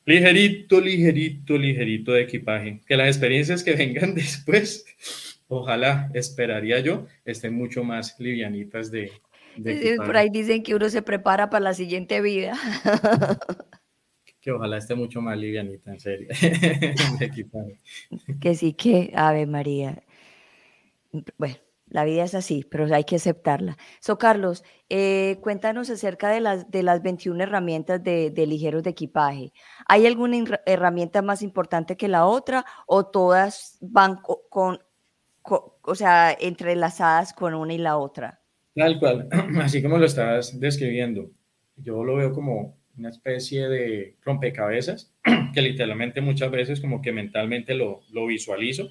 [0.06, 2.80] Ligerito, ligerito, ligerito de equipaje.
[2.86, 4.84] Que las experiencias que vengan después,
[5.48, 9.10] ojalá, esperaría yo, estén mucho más livianitas de,
[9.96, 12.54] Por ahí dicen que uno se prepara para la siguiente vida.
[14.46, 16.28] Que ojalá esté mucho más livianita, en serio.
[18.40, 20.04] que sí, que, Ave María.
[21.36, 21.56] Bueno,
[21.88, 23.76] la vida es así, pero hay que aceptarla.
[24.00, 29.52] So, Carlos, eh, cuéntanos acerca de las, de las 21 herramientas de, ligeros de equipaje.
[29.88, 34.80] ¿Hay alguna herramienta más importante que la otra o todas van con,
[35.42, 38.40] o sea, entrelazadas con una y la otra?
[38.76, 39.26] Tal cual,
[39.62, 41.30] así como lo estás describiendo,
[41.76, 45.14] yo lo veo como una especie de rompecabezas
[45.54, 48.90] que literalmente muchas veces como que mentalmente lo, lo visualizo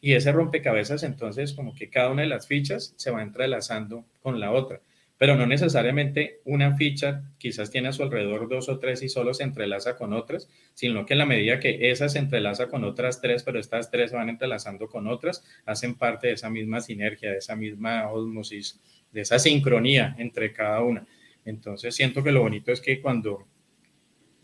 [0.00, 4.40] y ese rompecabezas entonces como que cada una de las fichas se va entrelazando con
[4.40, 4.80] la otra,
[5.18, 9.34] pero no necesariamente una ficha quizás tiene a su alrededor dos o tres y solo
[9.34, 13.20] se entrelaza con otras, sino que en la medida que esa se entrelaza con otras
[13.20, 17.30] tres, pero estas tres se van entrelazando con otras, hacen parte de esa misma sinergia,
[17.30, 18.80] de esa misma osmosis,
[19.12, 21.06] de esa sincronía entre cada una.
[21.44, 23.46] Entonces siento que lo bonito es que cuando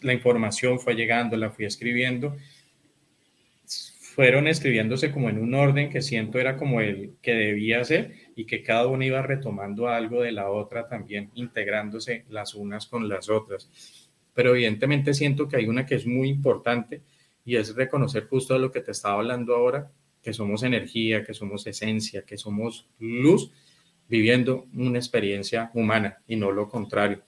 [0.00, 2.37] la información fue llegando, la fui escribiendo,
[4.18, 8.46] fueron escribiéndose como en un orden que siento era como el que debía ser y
[8.46, 13.28] que cada una iba retomando algo de la otra también, integrándose las unas con las
[13.28, 13.70] otras.
[14.35, 17.02] Pero evidentemente siento que hay una que es muy importante
[17.44, 21.66] y es reconocer justo lo que te estaba hablando ahora, que somos energía, que somos
[21.66, 23.52] esencia, que somos luz,
[24.08, 27.22] viviendo una experiencia humana y no lo contrario.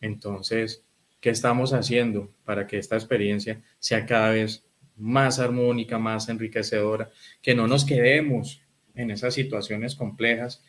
[0.00, 0.84] Entonces,
[1.20, 4.64] ¿qué estamos haciendo para que esta experiencia sea cada vez
[4.96, 7.10] más armónica, más enriquecedora,
[7.42, 8.62] que no nos quedemos
[8.94, 10.64] en esas situaciones complejas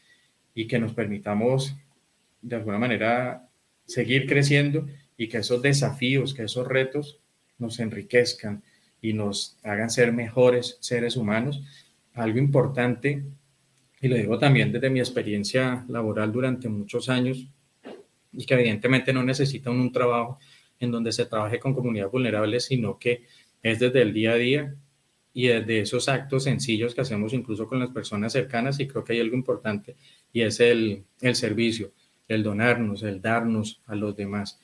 [0.54, 1.76] y que nos permitamos
[2.42, 3.50] de alguna manera
[3.86, 7.20] seguir creciendo y que esos desafíos, que esos retos
[7.58, 8.64] nos enriquezcan
[9.02, 11.64] y nos hagan ser mejores seres humanos.
[12.14, 13.24] Algo importante,
[14.02, 17.48] y lo digo también desde mi experiencia laboral durante muchos años,
[18.32, 20.38] y que evidentemente no necesita un, un trabajo
[20.80, 23.26] en donde se trabaje con comunidades vulnerables, sino que
[23.64, 24.76] es desde el día a día
[25.34, 29.14] y desde esos actos sencillos que hacemos incluso con las personas cercanas y creo que
[29.14, 29.96] hay algo importante
[30.34, 31.92] y es el, el servicio,
[32.28, 34.60] el donarnos, el darnos a los demás.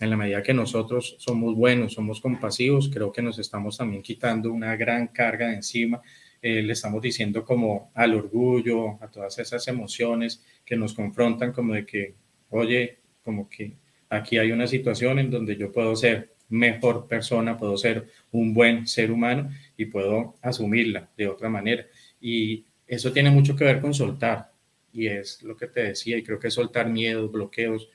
[0.00, 4.52] En la medida que nosotros somos buenos, somos compasivos, creo que nos estamos también quitando
[4.52, 6.00] una gran carga de encima.
[6.40, 11.74] Eh, le estamos diciendo como al orgullo, a todas esas emociones que nos confrontan como
[11.74, 12.14] de que,
[12.50, 13.76] oye, como que
[14.08, 18.86] aquí hay una situación en donde yo puedo ser mejor persona, puedo ser un buen
[18.86, 21.86] ser humano y puedo asumirla de otra manera.
[22.20, 24.52] Y eso tiene mucho que ver con soltar.
[24.92, 27.90] Y es lo que te decía, y creo que es soltar miedos, bloqueos,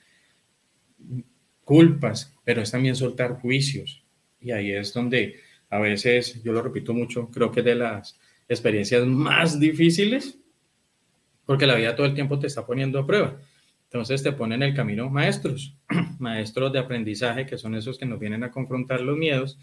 [1.63, 4.03] culpas, pero es también soltar juicios.
[4.39, 5.35] Y ahí es donde
[5.69, 10.37] a veces, yo lo repito mucho, creo que de las experiencias más difíciles,
[11.45, 13.37] porque la vida todo el tiempo te está poniendo a prueba.
[13.85, 15.75] Entonces te ponen en el camino maestros,
[16.19, 19.59] maestros de aprendizaje, que son esos que nos vienen a confrontar los miedos.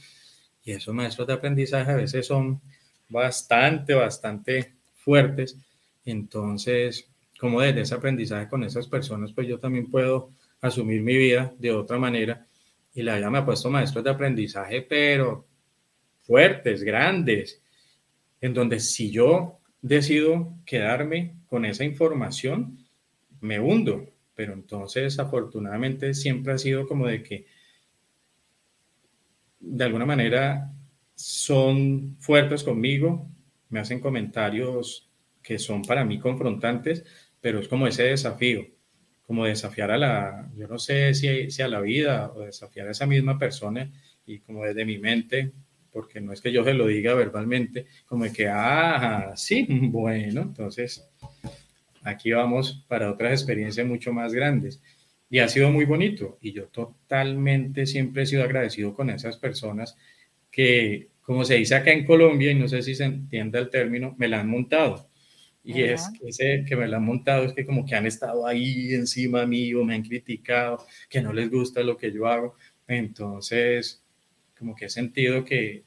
[0.63, 2.61] Y esos maestros de aprendizaje a veces son
[3.09, 5.59] bastante, bastante fuertes.
[6.05, 7.09] Entonces,
[7.41, 11.73] como desde ese aprendizaje con esas personas, pues yo también puedo asumir mi vida de
[11.73, 12.47] otra manera.
[12.95, 15.47] Y la vida me ha puesto maestros de aprendizaje, pero
[16.21, 17.60] fuertes, grandes,
[18.41, 22.79] en donde si yo decido quedarme con esa información,
[23.41, 24.07] me hundo.
[24.35, 27.47] Pero entonces afortunadamente siempre ha sido como de que
[29.61, 30.73] de alguna manera
[31.15, 33.29] son fuertes conmigo,
[33.69, 35.11] me hacen comentarios
[35.43, 37.05] que son para mí confrontantes,
[37.41, 38.67] pero es como ese desafío,
[39.27, 42.93] como desafiar a la, yo no sé si, si a la vida o desafiar a
[42.93, 43.91] esa misma persona
[44.25, 45.53] y como desde mi mente,
[45.93, 50.43] porque no es que yo se lo diga verbalmente, como de que, ah, sí, bueno,
[50.43, 51.09] entonces
[52.03, 54.81] aquí vamos para otras experiencias mucho más grandes.
[55.29, 56.39] Y ha sido muy bonito.
[56.41, 59.97] Y yo totalmente siempre he sido agradecido con esas personas
[60.51, 64.15] que, como se dice acá en Colombia, y no sé si se entiende el término,
[64.19, 65.09] me la han montado.
[65.63, 68.47] Y es que ese que me la han montado es que como que han estado
[68.47, 72.57] ahí encima mío, me han criticado, que no les gusta lo que yo hago.
[72.89, 74.03] Entonces,
[74.61, 75.83] como que he sentido que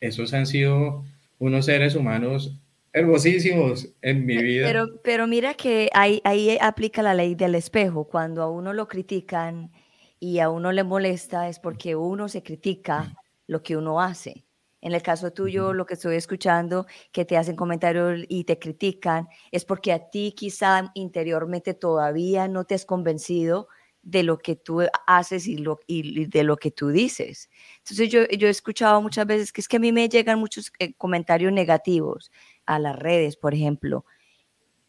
[0.00, 1.04] esos han sido
[1.38, 2.58] unos seres humanos
[2.92, 4.66] hermosísimos en mi vida.
[4.66, 8.08] Pero, pero mira que ahí, ahí aplica la ley del espejo.
[8.08, 9.70] Cuando a uno lo critican
[10.18, 13.14] y a uno le molesta es porque uno se critica
[13.46, 14.44] lo que uno hace.
[14.80, 19.28] En el caso tuyo, lo que estoy escuchando, que te hacen comentarios y te critican,
[19.52, 23.68] es porque a ti quizá interiormente todavía no te has convencido
[24.06, 27.50] de lo que tú haces y, lo, y de lo que tú dices.
[27.78, 30.72] Entonces yo, yo he escuchado muchas veces que es que a mí me llegan muchos
[30.78, 32.30] eh, comentarios negativos
[32.66, 34.04] a las redes, por ejemplo,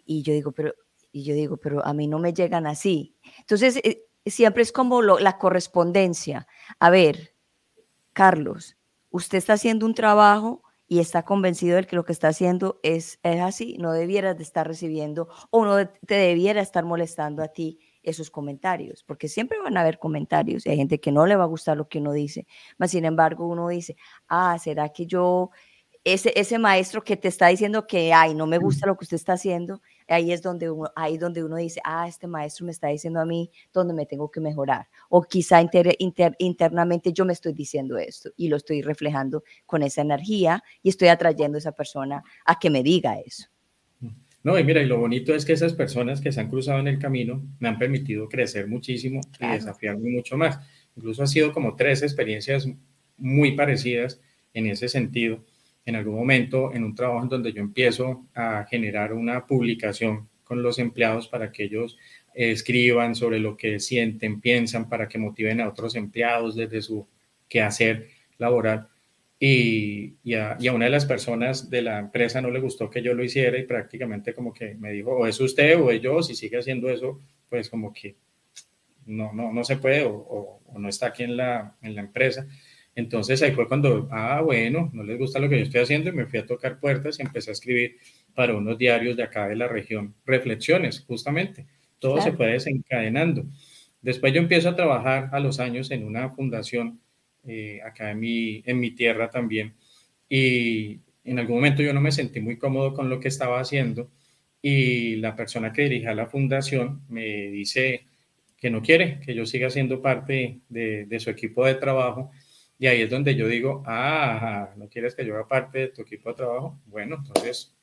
[0.05, 0.75] y yo digo, pero,
[1.11, 3.15] y yo digo, pero a mí no me llegan así.
[3.39, 6.47] Entonces eh, siempre es como la correspondencia.
[6.79, 7.33] A ver,
[8.13, 8.77] Carlos,
[9.09, 13.17] usted está haciendo un trabajo y está convencido de que lo que está haciendo es,
[13.23, 17.79] es así, no debieras de estar recibiendo o no te debiera estar molestando a ti
[18.09, 21.43] esos comentarios, porque siempre van a haber comentarios y hay gente que no le va
[21.43, 22.47] a gustar lo que uno dice,
[22.77, 23.97] mas sin embargo uno dice,
[24.29, 25.51] ah, ¿será que yo,
[26.05, 29.15] ese, ese maestro que te está diciendo que, ay, no me gusta lo que usted
[29.15, 32.87] está haciendo, ahí es donde uno, ahí donde uno dice, ah, este maestro me está
[32.87, 35.61] diciendo a mí dónde me tengo que mejorar, o quizá
[36.39, 41.09] internamente yo me estoy diciendo esto y lo estoy reflejando con esa energía y estoy
[41.09, 43.49] atrayendo a esa persona a que me diga eso.
[44.47, 46.87] No, y mira, y lo bonito es que esas personas que se han cruzado en
[46.87, 50.57] el camino me han permitido crecer muchísimo y desafiarme mucho más.
[50.95, 52.65] Incluso ha sido como tres experiencias
[53.17, 54.21] muy parecidas
[54.53, 55.43] en ese sentido.
[55.85, 60.63] En algún momento, en un trabajo en donde yo empiezo a generar una publicación con
[60.63, 61.97] los empleados para que ellos
[62.33, 67.05] escriban sobre lo que sienten, piensan, para que motiven a otros empleados desde su
[67.49, 68.87] quehacer laboral
[69.39, 73.23] y, a, una de las personas de la empresa no le gustó que yo lo
[73.23, 76.57] hiciera y prácticamente como que me dijo, o es usted o es yo, si sigue
[76.57, 78.15] haciendo eso, pues como que
[79.05, 82.47] no, no, no se puede o, no está aquí en la, en la empresa.
[82.95, 86.13] Entonces ahí fue cuando, ah, bueno, no les gusta lo que yo estoy haciendo y
[86.13, 87.97] me fui a tocar puertas y empecé a escribir
[88.33, 91.67] para unos diarios de acá de la región, reflexiones, justamente.
[91.99, 93.45] Todo se fue desencadenando.
[94.01, 96.99] Después yo empiezo a trabajar a los años en una fundación
[97.47, 99.73] eh, acá en mi, en mi tierra también.
[100.29, 104.11] Y en algún momento yo no me sentí muy cómodo con lo que estaba haciendo
[104.61, 108.05] y la persona que dirige la fundación me dice
[108.57, 112.31] que no quiere que yo siga siendo parte de, de su equipo de trabajo.
[112.79, 116.01] Y ahí es donde yo digo, ah, ¿no quieres que yo haga parte de tu
[116.01, 116.79] equipo de trabajo?
[116.85, 117.75] Bueno, entonces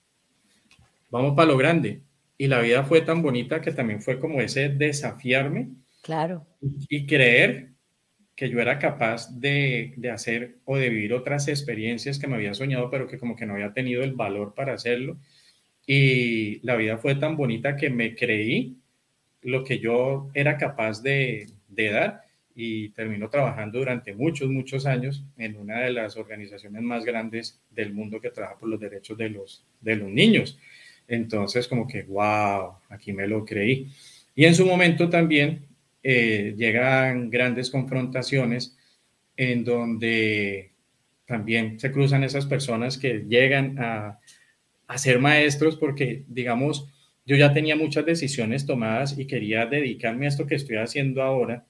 [1.11, 2.03] vamos para lo grande.
[2.37, 5.69] Y la vida fue tan bonita que también fue como ese desafiarme.
[6.03, 6.47] Claro.
[6.61, 7.74] Y creer
[8.37, 12.55] que yo era capaz de, de, hacer o de vivir otras experiencias que me había
[12.55, 15.19] soñado, pero que como que no había tenido el valor para hacerlo.
[15.87, 18.77] Y la vida fue tan bonita que me creí
[19.43, 22.25] lo que yo era capaz de, de dar
[22.55, 27.93] y terminó trabajando durante muchos, muchos años en una de las organizaciones más grandes del
[27.93, 30.59] mundo que trabaja por los derechos de los, de los niños.
[31.09, 33.91] Entonces, como que, wow, aquí me lo creí.
[34.35, 35.67] Y en su momento también
[36.05, 38.77] eh, llegan grandes confrontaciones
[39.37, 40.73] en donde
[41.27, 44.21] también se cruzan esas personas que llegan a,
[44.87, 46.93] a ser maestros porque, digamos,
[47.27, 51.65] yo ya tenía muchas decisiones tomadas y quería dedicarme a esto que estoy haciendo ahora.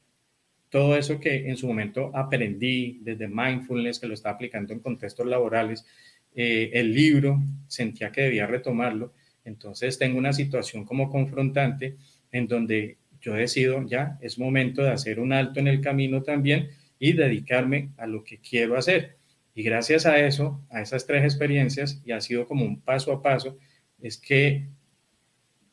[0.69, 5.27] Todo eso que en su momento aprendí desde mindfulness, que lo estaba aplicando en contextos
[5.27, 5.87] laborales,
[6.35, 9.13] eh, el libro, sentía que debía retomarlo.
[9.45, 11.97] Entonces tengo una situación como confrontante
[12.33, 16.69] en donde yo decido ya, es momento de hacer un alto en el camino también
[16.99, 19.17] y dedicarme a lo que quiero hacer.
[19.55, 23.23] Y gracias a eso, a esas tres experiencias, y ha sido como un paso a
[23.23, 23.57] paso,
[24.03, 24.67] es que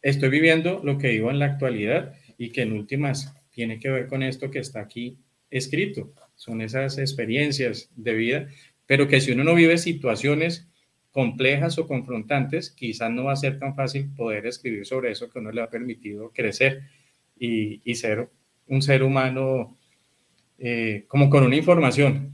[0.02, 4.08] estoy viviendo lo que vivo en la actualidad y que en últimas tiene que ver
[4.08, 5.18] con esto que está aquí
[5.50, 6.14] escrito.
[6.36, 8.48] Son esas experiencias de vida,
[8.86, 10.70] pero que si uno no vive situaciones
[11.12, 15.40] complejas o confrontantes, quizás no va a ser tan fácil poder escribir sobre eso que
[15.40, 16.84] uno le ha permitido crecer
[17.42, 18.30] y, ser
[18.68, 19.76] un ser humano
[20.60, 22.34] eh, como con una información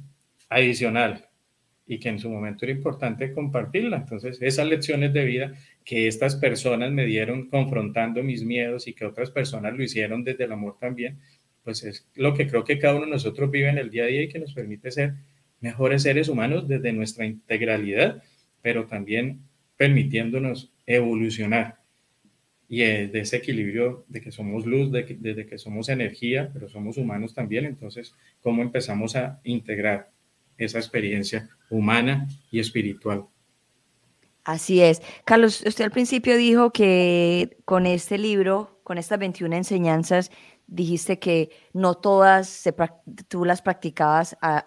[0.50, 1.30] adicional
[1.88, 3.98] y que en su momento era importante compartirla.
[3.98, 5.54] Entonces, esas lecciones de vida
[5.86, 10.44] que estas personas me dieron confrontando mis miedos y que otras personas lo hicieron desde
[10.44, 11.20] el amor también,
[11.64, 14.08] pues es lo que creo que cada uno de nosotros vive en el día a
[14.08, 15.14] día y que nos permite ser
[15.62, 18.22] mejores seres humanos desde nuestra integralidad,
[18.62, 19.40] pero también
[19.78, 21.78] permitiéndonos evolucionar
[22.70, 27.34] y de ese equilibrio de que somos luz, de que, somos energía, pero somos humanos
[27.34, 27.66] también.
[27.66, 30.12] Entonces, ¿cómo empezamos a integrar
[30.58, 33.26] esa experiencia humana y espiritual?
[34.44, 35.02] Así es.
[35.24, 40.32] Carlos, usted al principio dijo que con este libro, con estas 21 enseñanzas,
[40.68, 42.64] dijiste que no todas
[43.30, 44.58] tú las practicabas a,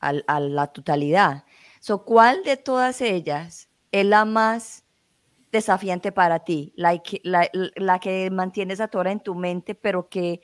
[0.00, 1.44] a la totalidad.
[1.78, 4.84] So, ¿Cuál de todas ellas es la más
[5.52, 10.40] desafiante para ti, la, la, que mantienes a toda en tu mente, pero que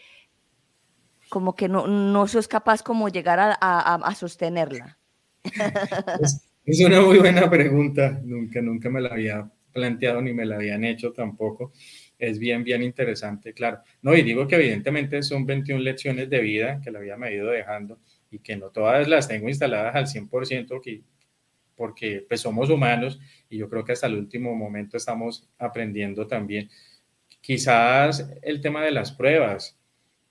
[1.29, 4.99] como que no, no sos capaz como llegar a, a, sostenerla?
[6.69, 10.83] Es, una muy buena pregunta, nunca, nunca me la había planteado ni me la habían
[10.83, 11.73] hecho tampoco.
[12.19, 13.83] es bien, bien interesante, claro.
[14.03, 17.53] No, y digo que evidentemente son 21 lecciones de vida que la vida me ido
[17.53, 18.01] dejando
[18.33, 21.05] y que no todas las tengo instaladas al 100%
[21.77, 26.69] porque pues somos humanos y yo creo que hasta el último momento estamos aprendiendo también.
[27.41, 29.79] Quizás el tema de las pruebas,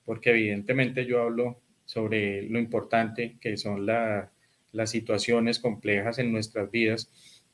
[0.04, 7.10] porque evidentemente yo hablo sobre lo importante que son las situaciones complejas en nuestras vidas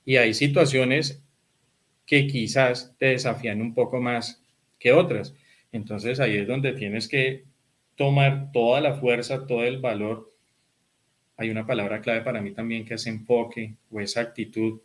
[0.06, 1.24] y hay situaciones
[2.06, 4.44] que quizás te desafían un poco más
[4.80, 5.34] que otras.
[5.72, 7.46] Entonces ahí es donde tienes que
[7.96, 10.30] tomar toda la fuerza, todo el valor.
[11.38, 14.82] Hay una palabra clave para mí también que es enfoque o esa actitud,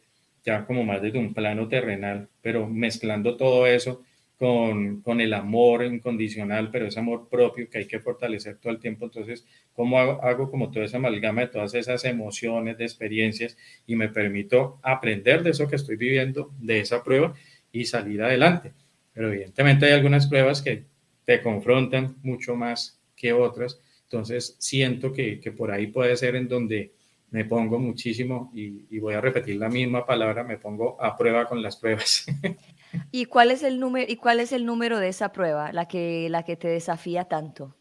[0.46, 4.02] ya como más desde un plano terrenal, pero mezclando todo eso
[4.38, 8.78] con, con, el amor incondicional, pero ese amor propio que hay que fortalecer todo el
[8.78, 9.06] tiempo.
[9.06, 13.96] Entonces, ¿cómo hago, hago, como toda esa amalgama de todas esas emociones, de experiencias y
[13.96, 17.34] me permito aprender de eso que estoy viviendo, de esa prueba
[17.72, 18.72] y salir adelante?
[19.14, 20.84] Pero evidentemente hay algunas pruebas que
[21.24, 23.80] te confrontan mucho más que otras.
[24.04, 26.92] Entonces, siento que, que por ahí puede ser en donde
[27.36, 31.46] me pongo muchísimo y, y voy a repetir la misma palabra, me pongo a prueba
[31.46, 32.24] con las pruebas.
[33.12, 36.30] ¿Y cuál es el número, y cuál es el número de esa prueba, la que,
[36.30, 37.76] la que te desafía tanto?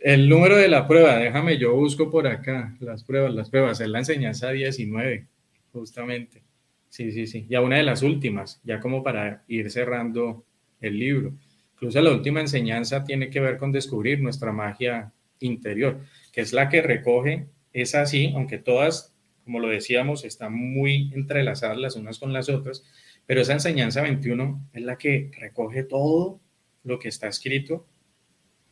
[0.00, 3.88] El número de la prueba, déjame, yo busco por acá las pruebas, las pruebas, es
[3.88, 5.26] la enseñanza 19,
[5.70, 6.42] justamente.
[6.88, 7.44] Sí, sí, sí.
[7.46, 10.46] Ya una de las últimas, ya como para ir cerrando
[10.80, 11.34] el libro.
[11.74, 16.00] Incluso la última enseñanza tiene que ver con descubrir nuestra magia interior,
[16.32, 19.14] que es la que recoge, es así, aunque todas,
[19.44, 22.84] como lo decíamos, están muy entrelazadas las unas con las otras,
[23.26, 26.40] pero esa enseñanza 21 es la que recoge todo
[26.84, 27.86] lo que está escrito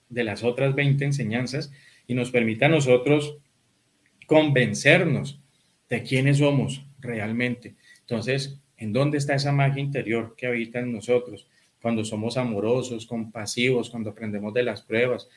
[0.08, 1.72] de las otras 20 enseñanzas
[2.06, 3.38] y nos permite a nosotros
[4.26, 5.40] convencernos
[5.88, 7.76] de quiénes somos realmente.
[8.00, 11.48] Entonces, ¿en dónde está esa magia interior que habita en nosotros?
[11.80, 15.28] Cuando somos amorosos, compasivos, cuando aprendemos de las pruebas,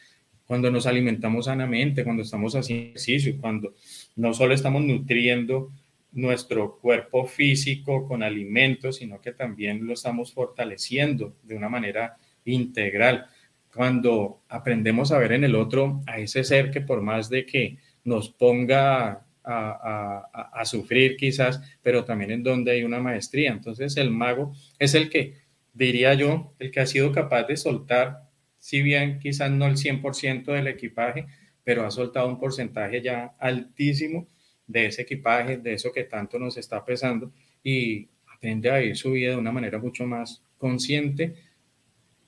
[0.50, 3.76] cuando nos alimentamos sanamente, cuando estamos haciendo ejercicio, cuando
[4.16, 5.72] no solo estamos nutriendo
[6.14, 13.28] nuestro cuerpo físico con alimentos, sino que también lo estamos fortaleciendo de una manera integral.
[13.72, 17.78] Cuando aprendemos a ver en el otro a ese ser que por más de que
[18.04, 23.52] nos ponga a, sufrir quizás, pero también en donde hay una maestría.
[23.52, 25.36] Entonces el mago es el que,
[25.74, 28.29] diría yo, el que ha sido capaz de soltar,
[28.70, 31.26] si bien quizás no el 100% del equipaje,
[31.64, 34.28] pero ha soltado un porcentaje ya altísimo
[34.68, 37.32] de ese equipaje, de eso que tanto nos está pesando
[37.64, 41.34] y aprende a vivir su vida de una manera mucho más consciente,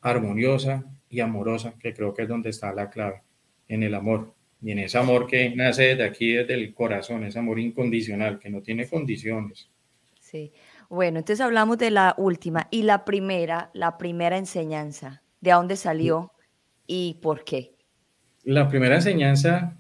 [0.02, 3.22] armoniosa y amorosa, que creo que es donde está la clave,
[3.68, 4.34] en el amor.
[4.64, 8.50] Y en ese amor que nace desde aquí, desde el corazón, ese amor incondicional, que
[8.50, 9.70] no tiene condiciones.
[10.20, 10.52] Sí.
[10.90, 15.22] Bueno, entonces hablamos de la última y la primera, la primera enseñanza.
[15.42, 16.32] ¿De dónde salió
[16.88, 17.76] y por qué?
[18.44, 19.78] La primera enseñanza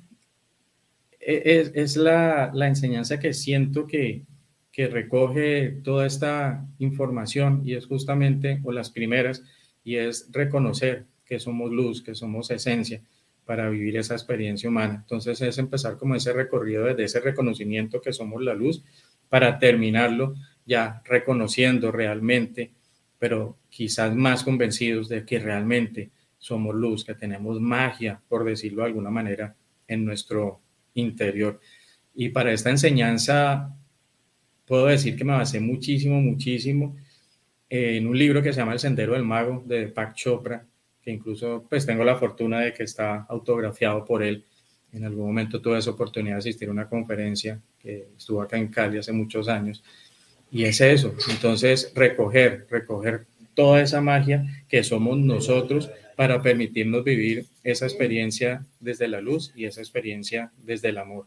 [1.20, 4.26] e, es, la, enseñanza que siento que,
[4.72, 9.44] que recoge toda esta información y es justamente, o las primeras,
[9.84, 13.02] y es reconocer que somos luz, que somos esencia
[13.46, 15.00] para vivir esa experiencia humana.
[15.02, 18.84] Entonces es empezar como ese recorrido desde ese reconocimiento que somos la luz
[19.30, 20.36] para terminarlo
[20.66, 22.72] ya reconociendo realmente,
[23.22, 26.10] pero quizás más convencidos de que realmente
[26.40, 29.56] somos luz, que tenemos magia, por decirlo de alguna manera,
[29.88, 30.60] en nuestro
[30.96, 31.60] interior.
[32.16, 33.78] Y para esta enseñanza
[34.66, 36.96] puedo decir que me basé muchísimo, muchísimo
[37.70, 40.66] en un libro que se llama El Sendero del Mago de Pak Chopra,
[41.00, 44.44] que incluso pues tengo la fortuna de que está autografiado por él.
[44.94, 48.70] En algún momento tuve esa oportunidad de asistir a una conferencia que estuvo acá en
[48.70, 49.84] Cali hace muchos años.
[50.52, 53.26] Y es eso, entonces recoger, recoger
[53.56, 59.66] toda esa magia que somos nosotros para permitirnos vivir esa experiencia desde la luz y
[59.66, 61.26] esa experiencia desde el amor.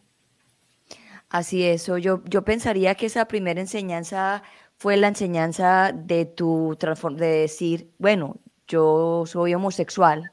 [1.30, 4.42] Así es, yo, yo pensaría que esa primera enseñanza
[4.76, 6.76] fue la enseñanza de tu
[7.16, 10.30] de decir, bueno, yo soy homosexual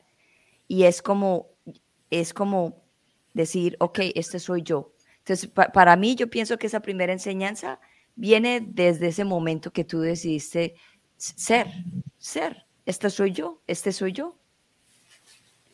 [0.68, 1.48] y es como,
[2.10, 2.84] es como
[3.34, 4.94] decir, ok, este soy yo.
[5.20, 7.80] Entonces, para mí, yo pienso que esa primera enseñanza
[8.16, 10.76] viene desde ese momento que tú decidiste
[11.18, 11.68] ser,
[12.18, 14.38] ser, este soy yo, este soy yo.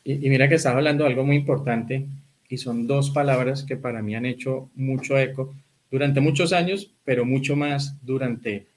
[0.04, 2.08] Y, mira que estás hablando de algo muy importante
[2.50, 5.54] y son dos palabras que para mí han hecho mucho eco
[5.92, 8.68] durante muchos años, pero mucho más durante,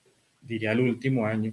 [0.43, 1.53] diría, el último año.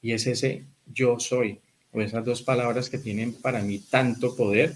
[0.00, 1.58] Y es ese yo soy,
[1.92, 4.74] o esas dos palabras que tienen para mí tanto poder,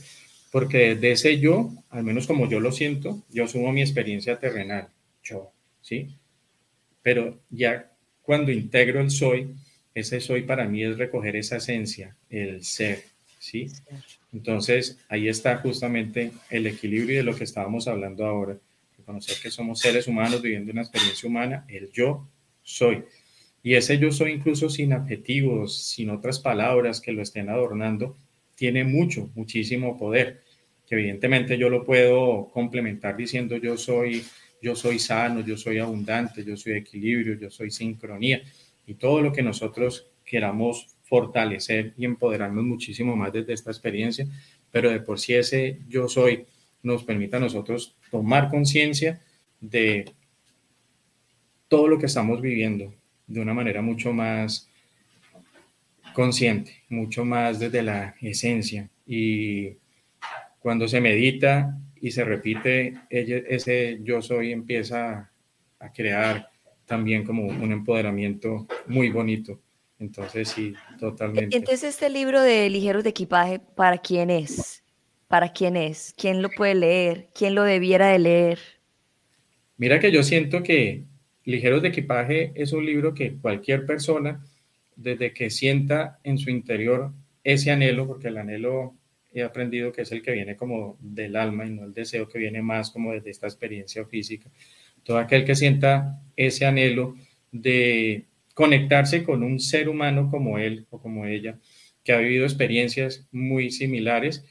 [0.51, 4.89] porque de ese yo, al menos como yo lo siento, yo sumo mi experiencia terrenal,
[5.22, 6.09] yo, ¿sí?
[7.03, 7.92] Pero ya
[8.22, 9.55] cuando integro el soy,
[9.94, 13.03] ese soy para mí es recoger esa esencia, el ser,
[13.38, 13.68] ¿sí?
[14.32, 18.57] Entonces, ahí está justamente el equilibrio de lo que estábamos hablando ahora,
[18.96, 22.28] reconocer que somos seres humanos viviendo una experiencia humana, el yo
[22.62, 23.03] soy.
[23.62, 28.16] Y ese yo soy incluso sin adjetivos, sin otras palabras que lo estén adornando,
[28.55, 30.42] tiene mucho, muchísimo poder,
[30.86, 34.24] que evidentemente yo lo puedo complementar diciendo yo soy,
[34.62, 38.42] yo soy sano, yo soy abundante, yo soy equilibrio, yo soy sincronía
[38.86, 44.26] y todo lo que nosotros queramos fortalecer y empoderarnos muchísimo más desde esta experiencia,
[44.70, 46.44] pero de por sí ese yo soy
[46.82, 49.20] nos permite a nosotros tomar conciencia
[49.61, 50.12] de
[51.68, 52.94] todo lo que estamos viviendo
[53.26, 54.68] de una manera mucho más
[56.12, 58.88] consciente, mucho más desde la esencia.
[59.06, 59.76] Y
[60.58, 65.30] cuando se medita y se repite, ese yo soy empieza
[65.78, 66.48] a crear
[66.86, 69.61] también como un empoderamiento muy bonito
[70.01, 71.55] entonces, sí, totalmente.
[71.55, 74.82] Entonces, este libro de ligeros de equipaje, ¿para quién es?
[75.28, 76.14] ¿Para quién es?
[76.16, 77.28] ¿Quién lo puede leer?
[77.34, 78.59] ¿Quién lo debiera de leer?
[79.76, 81.05] Mira que yo siento que
[81.44, 84.44] Ligeros de equipaje es un libro que cualquier persona,
[84.94, 88.94] desde que sienta en su interior ese anhelo, porque el anhelo
[89.33, 92.39] he aprendido que es el que viene como del alma y no el deseo que
[92.39, 94.51] viene más como desde esta experiencia física.
[95.03, 97.14] Todo aquel que sienta ese anhelo
[97.53, 101.59] de conectarse con un ser humano como él o como ella,
[102.03, 104.45] que ha vivido experiencias muy similares,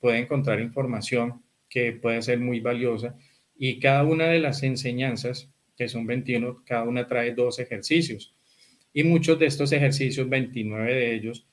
[0.00, 3.16] puede encontrar información que puede ser muy valiosa
[3.56, 8.34] y cada una de las enseñanzas, que son 21, cada una trae dos ejercicios.
[8.92, 11.46] Y muchos de estos ejercicios, 29 de ellos,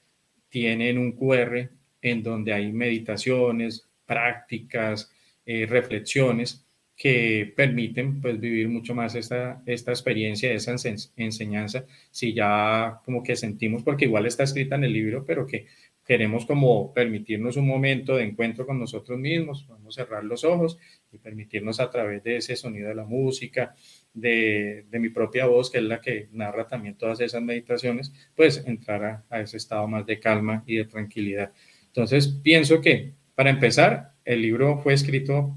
[0.50, 1.70] tienen un QR
[2.02, 5.12] en donde hay meditaciones, prácticas,
[5.46, 6.66] eh, reflexiones
[7.00, 10.76] que permiten pues vivir mucho más esta, esta experiencia, esa
[11.16, 15.68] enseñanza, si ya como que sentimos, porque igual está escrita en el libro, pero que
[16.06, 20.78] queremos como permitirnos un momento de encuentro con nosotros mismos, a cerrar los ojos
[21.12, 23.76] y permitirnos a través de ese sonido de la música,
[24.14, 28.64] de, de mi propia voz, que es la que narra también todas esas meditaciones, pues
[28.66, 31.54] entrar a, a ese estado más de calma y de tranquilidad.
[31.90, 35.56] Entonces, pienso que para empezar, el libro fue escrito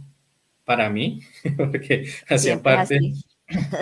[0.65, 1.21] para mí,
[1.57, 2.99] porque hacía parte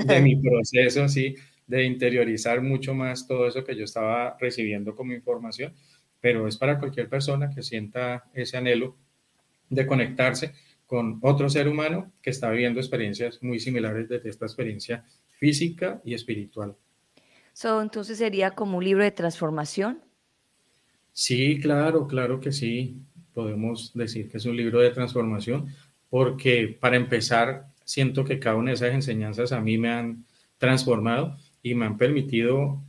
[0.05, 1.35] de mi proceso, sí,
[1.67, 5.75] de interiorizar mucho más todo eso que yo estaba recibiendo como información,
[6.21, 8.97] pero es para cualquier persona que sienta ese anhelo
[9.69, 10.53] de conectarse
[10.87, 15.05] con otro ser humano que está viviendo experiencias muy similares desde esta experiencia
[15.39, 16.75] física y espiritual.
[17.53, 20.01] So, entonces sería como un libro de transformación.
[21.21, 22.97] Sí, claro, claro que sí.
[23.35, 25.67] Podemos decir que es un libro de transformación
[26.09, 30.25] porque para empezar, siento que cada una de esas enseñanzas a mí me han
[30.57, 32.83] transformado y me han permitido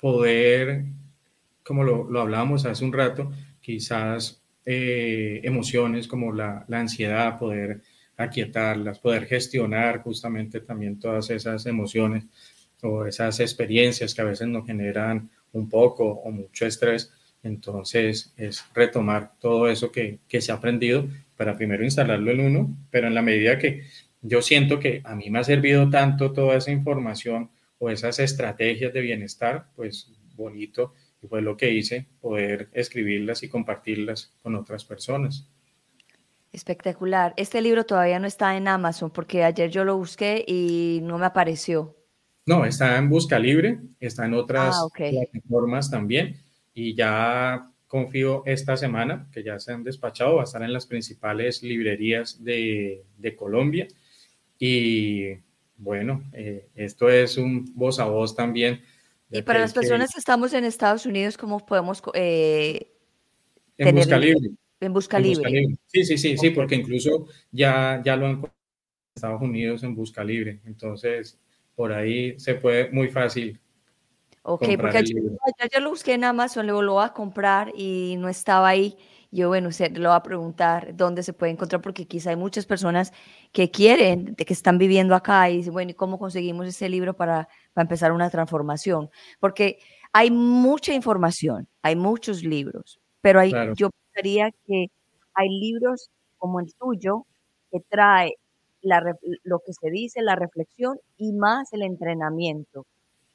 [0.00, 0.86] poder,
[1.62, 7.82] como lo, hablábamos hace un rato, quizás eh, emociones como la, la ansiedad, poder
[8.16, 12.24] aquietarlas, poder gestionar justamente también todas esas emociones
[12.82, 17.12] o esas experiencias que a veces nos generan un poco o mucho estrés.
[17.42, 22.76] Entonces es retomar todo eso que, que se ha aprendido para primero instalarlo en uno,
[22.90, 23.84] pero en la medida que
[24.22, 28.92] yo siento que a mí me ha servido tanto toda esa información o esas estrategias
[28.92, 30.92] de bienestar, pues bonito,
[31.28, 35.48] fue lo que hice, poder escribirlas y compartirlas con otras personas.
[36.52, 37.34] Espectacular.
[37.36, 41.26] Este libro todavía no está en Amazon porque ayer yo lo busqué y no me
[41.26, 41.96] apareció.
[42.46, 46.36] No, está en Busca Libre, está en otras ah, plataformas también
[46.74, 50.86] y ya confío esta semana, que ya se han despachado, va a estar en las
[50.86, 53.86] principales librerías de, de Colombia.
[54.58, 55.36] Y
[55.76, 58.82] bueno, eh, esto es un voz a voz también.
[59.30, 62.02] Y para las personas que, estamos en Estados Unidos, ¿cómo podemos...
[62.14, 62.90] Eh,
[63.78, 64.50] en busca libre.
[64.80, 65.66] En busca, libre.
[65.86, 68.50] Sí, sí, sí, sí, porque incluso ya, ya lo han en
[69.14, 70.60] Estados Unidos en busca libre.
[70.66, 71.38] Entonces,
[71.74, 73.60] por ahí se puede muy fácil
[74.46, 75.02] Ok, porque
[75.72, 78.98] yo, lo busqué en Amazon, luego lo voy a comprar y no estaba ahí.
[79.30, 82.66] Yo, bueno, se, lo voy a preguntar dónde se puede encontrar, porque quizá hay muchas
[82.66, 83.10] personas
[83.52, 87.48] que quieren, que están viviendo acá y dicen, bueno, ¿y cómo conseguimos ese libro para,
[87.72, 89.08] para empezar una transformación?
[89.40, 89.78] Porque
[90.12, 94.88] hay mucha información, hay muchos libros, pero hay, yo pensaría que
[95.32, 97.26] hay libros como el tuyo
[97.72, 98.34] que trae
[98.84, 99.02] la,
[99.42, 102.86] lo que se dice, la reflexión y más el entrenamiento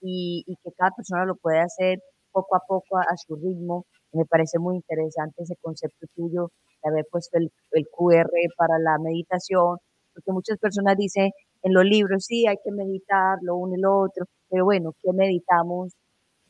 [0.02, 2.00] y, que cada persona lo puede hacer
[2.32, 3.86] poco a poco a, su ritmo.
[4.14, 6.52] Me parece muy interesante ese concepto tuyo
[6.84, 9.78] de haber puesto el, el QR para la meditación,
[10.14, 11.32] porque muchas personas dicen,
[11.64, 15.12] en los libros sí hay que meditar lo uno y lo otro, pero bueno, ¿qué
[15.14, 15.94] meditamos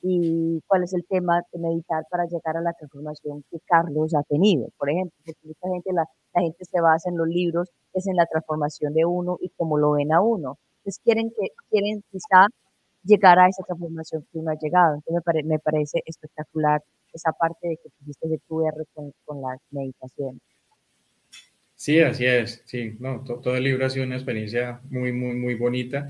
[0.02, 4.24] y cuál es el tema de meditar para llegar a la transformación que Carlos ha
[4.24, 4.70] tenido?
[4.78, 8.16] Por ejemplo, porque mucha gente, la, la gente se basa en los libros, es en
[8.16, 10.58] la transformación de uno y cómo lo ven a uno.
[10.80, 12.48] Entonces quieren, que, quieren quizá
[13.04, 14.96] llegar a esa transformación que uno ha llegado.
[14.96, 16.82] Entonces me, me parece espectacular
[17.14, 20.40] esa parte de que tuviste de tu R con, con la meditación.
[21.76, 22.62] Sí, así es.
[22.66, 26.10] Sí, no, todo el libro ha sido una experiencia muy, muy, muy bonita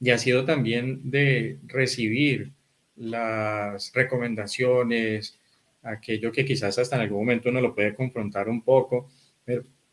[0.00, 2.54] y ha sido también de recibir
[3.00, 5.38] las recomendaciones,
[5.82, 9.10] aquello que quizás hasta en algún momento uno lo puede confrontar un poco,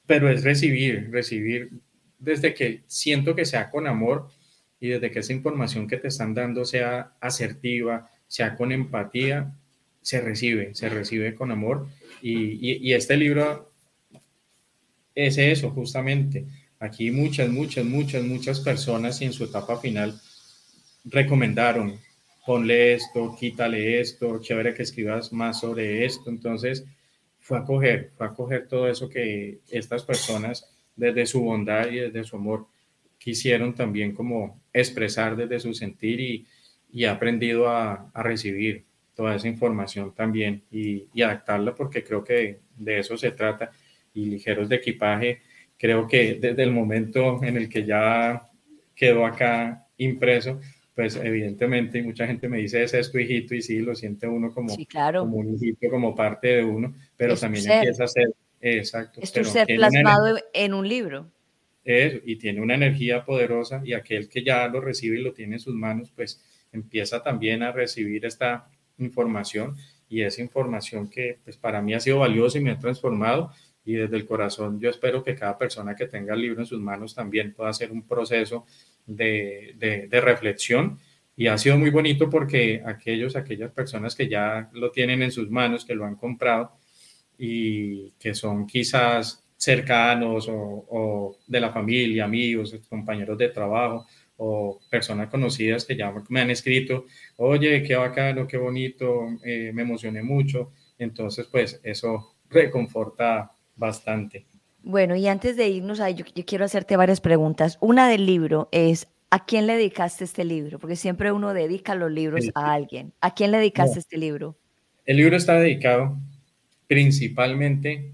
[0.06, 1.70] pero, es recibir, recibir
[2.20, 4.30] desde que siento que sea con amor
[4.80, 9.54] y desde que esa información que te están dando sea asertiva, sea con empatía,
[10.02, 11.88] se recibe, se recibe con amor.
[12.22, 13.72] Y, y, este libro
[15.16, 16.46] es eso, justamente.
[16.80, 20.20] Aquí muchas, muchas, muchas, muchas personas en su etapa final
[21.06, 22.00] recomendaron,
[22.48, 26.30] ponle esto, quítale esto, chévere que escribas más sobre esto.
[26.30, 26.86] Entonces,
[27.40, 31.98] fue a coger, fue a coger todo eso que estas personas, desde su bondad y
[31.98, 32.68] desde su amor,
[33.18, 36.48] quisieron también como expresar desde su sentir y,
[36.90, 43.00] y aprendido a, recibir toda esa información también y, y, adaptarla porque creo que de
[43.00, 43.72] eso se trata.
[44.14, 45.42] Y ligeros de equipaje,
[45.78, 48.50] creo que desde el momento en el que ya
[48.96, 50.62] quedó acá impreso,
[50.98, 54.52] pues evidentemente mucha gente me dice ese es tu hijito y sí, lo siente uno
[54.52, 54.76] como,
[55.14, 59.20] como un hijito, como parte de uno, pero también empieza a ser, exacto.
[59.22, 61.30] Es tu ser plasmado en un libro.
[61.86, 65.60] Y tiene una energía poderosa y aquel que ya lo recibe y lo tiene en
[65.60, 68.68] sus manos, pues empieza también a recibir esta
[68.98, 69.76] información
[70.10, 73.52] y esa información que pues para mí ha sido valiosa y me ha transformado
[73.86, 76.82] y desde el corazón yo espero que cada persona que tenga el libro en sus
[76.82, 78.66] manos también pueda hacer un proceso
[79.08, 79.74] de,
[80.10, 81.00] de, reflexión
[81.36, 85.50] y ha sido muy bonito porque aquellos, aquellas personas que ya lo tienen en sus
[85.50, 86.74] manos, que lo han comprado
[87.38, 94.06] y que son quizás cercanos o, de la familia, amigos, compañeros de trabajo
[94.38, 97.06] o personas conocidas que ya me han escrito,
[97.38, 100.74] oye, qué bacano, qué bonito, eh, me emocioné mucho.
[101.00, 104.46] Entonces, pues eso reconforta bastante.
[104.84, 107.78] Bueno, y antes de irnos, yo, yo quiero hacerte varias preguntas.
[107.82, 110.80] Una del libro es, ¿a quién le dedicaste este libro?
[110.80, 113.14] Porque siempre uno dedica los libros a alguien.
[113.22, 114.56] ¿A quién le dedicaste este libro?
[115.06, 116.18] El libro está dedicado
[116.88, 118.14] principalmente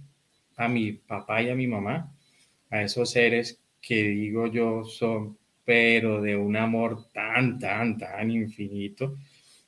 [0.55, 2.11] a mi papá y a mi mamá,
[2.70, 9.18] a esos seres que digo yo son, pero de un amor tan, tan, tan infinito.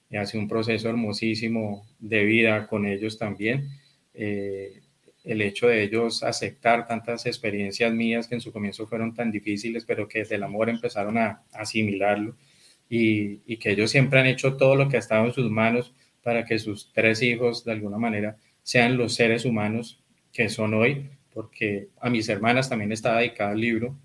[0.09, 3.69] Y hace un proceso hermosísimo de vida con ellos también.
[4.13, 4.81] Eh,
[5.25, 9.83] el hecho de ellos aceptar tantas experiencias mías que en su comienzo fueron tan difíciles,
[9.85, 12.35] pero que desde el amor empezaron a, asimilarlo
[12.89, 15.93] y, y, que ellos siempre han hecho todo lo que ha estado en sus manos
[16.21, 21.09] para que sus tres hijos de alguna manera sean los seres humanos que son hoy,
[21.33, 23.95] porque a mis hermanas también está dedicado el libro.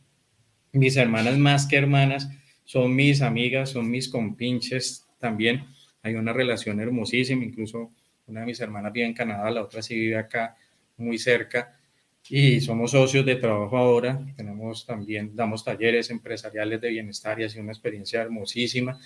[0.72, 2.28] Mis hermanas más que hermanas
[2.64, 5.66] son mis amigas, son mis compinches también.
[6.02, 7.90] Hay una relación hermosísima, incluso
[8.26, 10.56] una de mis hermanas vive en Canadá, la otra sí vive acá
[11.00, 11.80] muy cerca
[12.28, 14.24] y somos socios de trabajo ahora.
[14.36, 18.98] Tenemos también, damos talleres empresariales de bienestar y ha sido una experiencia hermosísima.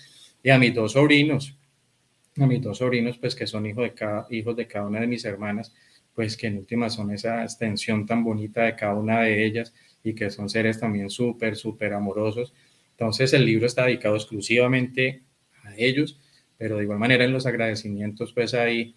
[0.43, 1.57] Y a mis dos sobrinos,
[2.37, 5.07] a mis dos sobrinos, pues que son hijos de cada, hijos de cada una de
[5.07, 5.73] mis hermanas,
[6.13, 9.73] pues que en última son esa extensión tan bonita de cada una de ellas
[10.03, 12.53] y que son seres también súper, súper amorosos.
[12.91, 15.23] Entonces el libro está dedicado exclusivamente
[15.63, 16.19] a ellos,
[16.57, 18.93] pero de igual manera en los agradecimientos pues hay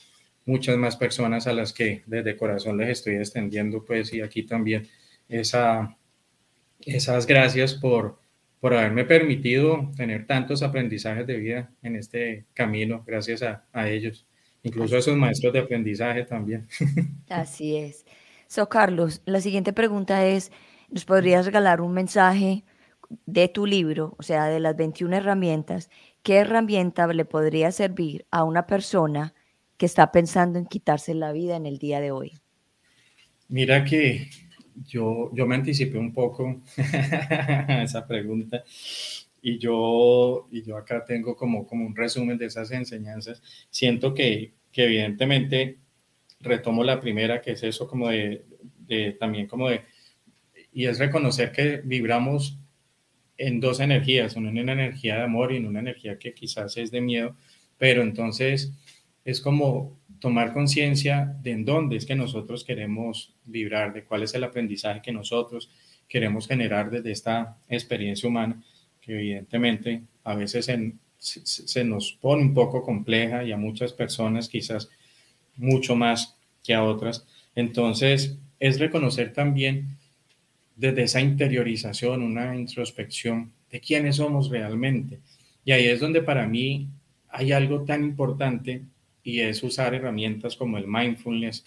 [0.48, 4.88] muchas más personas a las que desde corazón les estoy extendiendo pues y aquí también
[5.28, 5.96] esa,
[6.80, 8.18] esas gracias por,
[8.58, 14.26] por haberme permitido tener tantos aprendizajes de vida en este camino, gracias a, a ellos
[14.62, 16.66] incluso a esos maestros de aprendizaje también.
[17.28, 18.04] Así es.
[18.46, 20.50] So, Carlos, la siguiente pregunta es,
[20.88, 22.64] ¿nos podrías regalar un mensaje
[23.26, 25.90] de tu libro, o sea, de las 21 herramientas?
[26.22, 29.34] ¿Qué herramienta le podría servir a una persona
[29.78, 32.32] que está pensando en quitarse la vida en el día de hoy?
[33.48, 34.28] Mira que
[34.86, 38.62] yo, yo me anticipé un poco a esa pregunta
[39.40, 43.42] y yo, y yo acá tengo como, como un resumen de esas enseñanzas.
[43.70, 45.78] Siento que, que evidentemente
[46.40, 48.44] retomo la primera, que es eso como de,
[49.18, 49.82] también como de,
[50.72, 52.58] y es reconocer que vibramos
[53.36, 56.90] en dos energías, una en energía de amor y en una energía que quizás es
[56.90, 57.36] de miedo,
[57.76, 58.72] pero entonces
[59.28, 64.32] es como tomar conciencia de en dónde es que nosotros queremos vibrar, de cuál es
[64.32, 65.70] el aprendizaje que nosotros
[66.08, 68.62] queremos generar desde esta experiencia humana,
[69.02, 70.70] que evidentemente a veces
[71.18, 74.88] se, nos pone un poco compleja y a muchas personas quizás
[75.58, 77.26] mucho más que a otras.
[77.54, 79.98] Entonces, es reconocer también
[80.74, 85.18] desde esa interiorización, una introspección de quiénes somos realmente.
[85.66, 86.88] Y ahí es donde para mí
[87.28, 88.84] hay algo tan importante
[89.28, 91.62] y es usar herramientas como el mindfulness,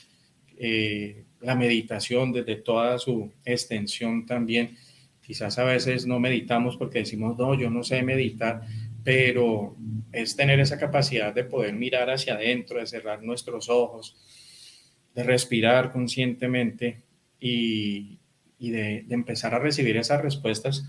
[0.57, 4.75] eh, la meditación desde toda su extensión también.
[5.21, 8.61] Quizás a veces no meditamos porque decimos, no, yo no sé meditar,
[9.03, 9.75] pero
[10.11, 14.17] es tener esa capacidad de poder mirar hacia adentro, de cerrar nuestros ojos,
[15.13, 17.03] de respirar conscientemente
[17.39, 18.17] y,
[18.57, 20.83] de, de, empezar a recibir esas respuestas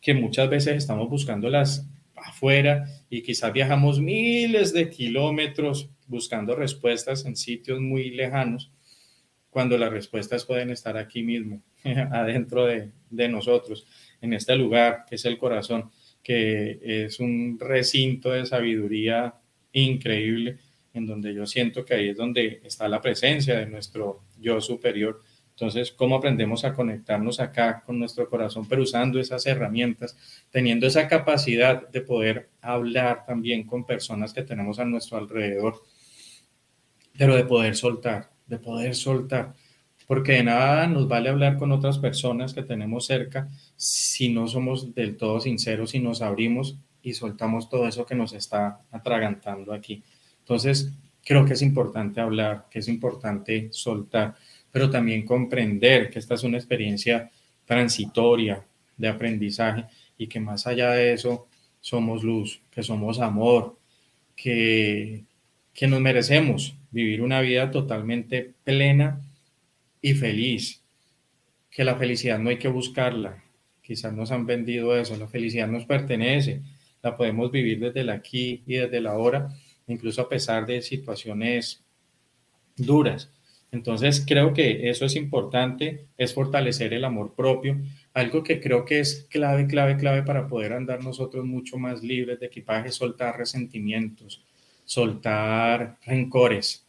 [0.00, 7.36] que muchas veces estamos buscándolas afuera y quizás viajamos miles de kilómetros buscando respuestas en
[7.36, 8.72] sitios muy lejanos,
[9.50, 13.86] cuando las respuestas pueden estar aquí mismo, adentro de, de nosotros,
[14.20, 15.90] en este lugar que es el corazón,
[16.22, 19.34] que es un recinto de sabiduría
[19.72, 20.58] increíble,
[20.94, 25.22] en donde yo siento que ahí es donde está la presencia de nuestro yo superior.
[25.50, 30.16] Entonces, ¿cómo aprendemos a conectarnos acá con nuestro corazón, pero usando esas herramientas,
[30.50, 35.82] teniendo esa capacidad de poder hablar también con personas que tenemos a nuestro alrededor,
[37.18, 39.52] pero de poder soltar, de poder soltar,
[40.06, 44.94] porque de nada nos vale hablar con otras personas que tenemos cerca si no somos
[44.94, 50.02] del todo sinceros y nos abrimos y soltamos todo eso que nos está atragantando aquí.
[50.38, 50.92] Entonces,
[51.24, 54.36] creo que es importante hablar, que es importante soltar,
[54.70, 57.30] pero también comprender que esta es una experiencia
[57.64, 58.64] transitoria
[58.96, 61.48] de aprendizaje y que más allá de eso
[61.80, 63.76] somos luz, que somos amor,
[64.36, 65.24] que,
[65.74, 69.20] que nos merecemos vivir una vida totalmente plena
[70.00, 70.82] y feliz,
[71.70, 73.42] que la felicidad no hay que buscarla,
[73.82, 76.62] quizás nos han vendido eso, la felicidad nos pertenece,
[77.02, 79.48] la podemos vivir desde el aquí y desde la ahora,
[79.86, 81.84] incluso a pesar de situaciones
[82.76, 83.30] duras.
[83.70, 87.78] Entonces creo que eso es importante, es fortalecer el amor propio,
[88.14, 92.40] algo que creo que es clave, clave, clave para poder andar nosotros mucho más libres
[92.40, 94.42] de equipaje, soltar resentimientos,
[94.88, 96.86] soltar rencores,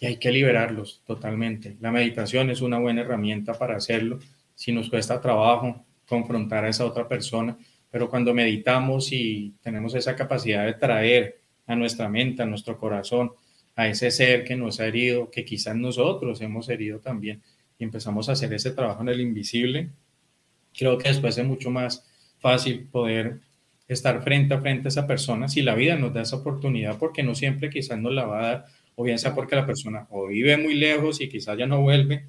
[0.00, 1.76] y hay que liberarlos totalmente.
[1.78, 4.18] La meditación es una buena herramienta para hacerlo.
[4.54, 7.54] Si nos cuesta trabajo confrontar a esa otra persona,
[7.90, 13.32] pero cuando meditamos y tenemos esa capacidad de traer a nuestra mente, a nuestro corazón,
[13.76, 17.42] a ese ser que nos ha herido, que quizás nosotros hemos herido también,
[17.78, 19.90] y empezamos a hacer ese trabajo en el invisible,
[20.72, 22.08] creo que después es mucho más
[22.38, 23.40] fácil poder
[23.88, 27.22] estar frente a frente a esa persona si la vida nos da esa oportunidad, porque
[27.22, 28.64] no siempre quizás nos la va a dar
[28.94, 32.26] o bien sea porque la persona o vive muy lejos y quizás ya no vuelve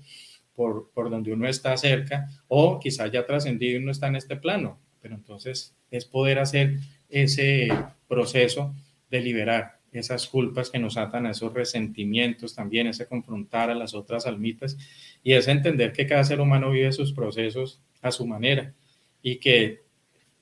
[0.55, 4.35] por, por donde uno está cerca, o quizás ya trascendido y no está en este
[4.35, 4.77] plano.
[5.01, 6.75] Pero entonces es poder hacer
[7.09, 7.69] ese
[8.07, 8.75] proceso
[9.09, 13.93] de liberar esas culpas que nos atan a esos resentimientos también, ese confrontar a las
[13.93, 14.77] otras almitas
[15.23, 18.73] y es entender que cada ser humano vive sus procesos a su manera
[19.21, 19.81] y que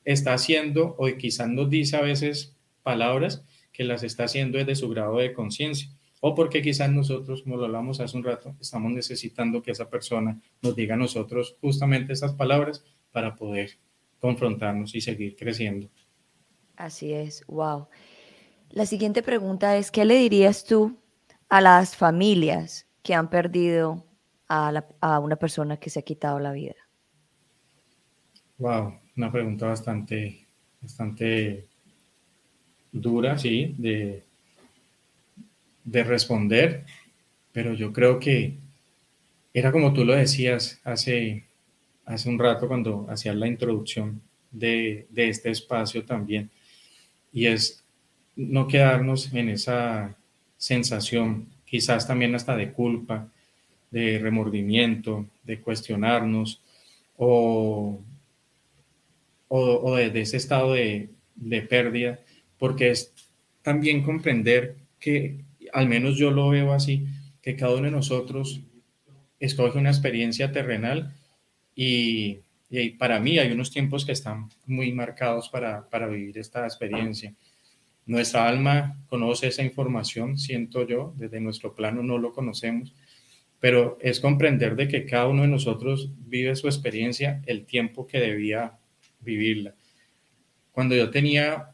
[0.08, 3.44] está haciendo o quizás nos dice a veces palabras
[3.74, 5.90] que las está haciendo desde su grado de conciencia
[6.22, 10.42] o porque quizás nosotros, como lo hablamos hace un rato, estamos necesitando que esa persona
[10.62, 13.72] nos diga a nosotros justamente esas palabras para poder
[14.20, 15.90] confrontarnos y seguir creciendo.
[16.78, 17.88] Así es, wow.
[18.70, 20.98] La siguiente pregunta es, ¿qué le dirías tú
[21.50, 24.06] a las familias que han perdido
[24.48, 26.76] a, a una persona que se ha quitado la vida?
[28.58, 30.46] Wow, una pregunta bastante,
[30.82, 31.66] bastante
[32.92, 34.24] dura, sí, de,
[35.84, 36.86] de responder,
[37.52, 38.56] pero yo creo que
[39.54, 41.46] era como tú lo decías hace,
[42.06, 46.52] hace un rato cuando hacías la introducción de, de este espacio también,
[47.34, 47.84] y es
[48.36, 50.16] no quedarnos en esa
[50.58, 53.32] sensación, quizás también hasta de culpa,
[53.90, 56.62] de remordimiento, de cuestionarnos
[57.18, 58.00] o,
[59.48, 62.20] o, de, ese estado de, de pérdida,
[62.58, 63.14] porque es
[63.62, 67.06] también comprender que al menos yo lo veo así,
[67.42, 68.62] que cada uno de nosotros
[69.40, 71.14] escoge una experiencia terrenal
[71.76, 72.40] y,
[72.98, 77.34] para mí hay unos tiempos que están muy marcados para, para vivir esta experiencia.
[78.06, 82.94] Nuestra alma conoce esa información, siento yo, desde nuestro plano no lo conocemos,
[83.62, 88.20] pero es comprender de que cada uno de nosotros vive su experiencia el tiempo que
[88.20, 88.78] debía
[89.20, 89.76] vivirla.
[90.72, 91.74] Cuando yo tenía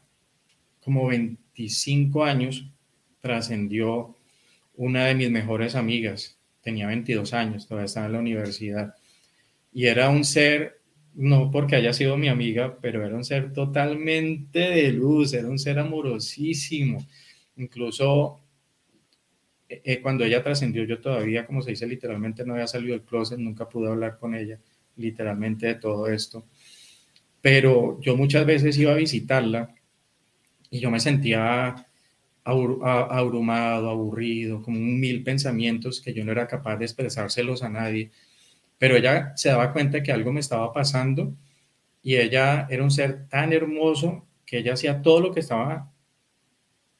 [0.80, 2.66] como 25 años,
[3.20, 4.16] trascendió
[4.76, 8.94] una de mis mejores amigas, tenía 22 años, todavía estaba en la universidad,
[9.72, 10.80] y era un ser
[11.14, 15.58] no porque haya sido mi amiga, pero era un ser totalmente de luz, era un
[15.58, 17.06] ser amorosísimo.
[17.56, 18.40] Incluso
[19.68, 23.06] eh, eh, cuando ella trascendió, yo todavía, como se dice literalmente, no había salido del
[23.06, 24.58] closet, nunca pude hablar con ella
[24.96, 26.46] literalmente de todo esto.
[27.44, 29.74] Pero yo muchas veces iba a visitarla
[30.70, 31.86] y yo me sentía
[32.42, 38.10] abrumado, aburrido, como mil pensamientos que yo no era capaz de expresárselos a nadie.
[38.78, 41.34] Pero ella se daba cuenta que algo me estaba pasando
[42.02, 45.92] y ella era un ser tan hermoso que ella hacía todo lo que estaba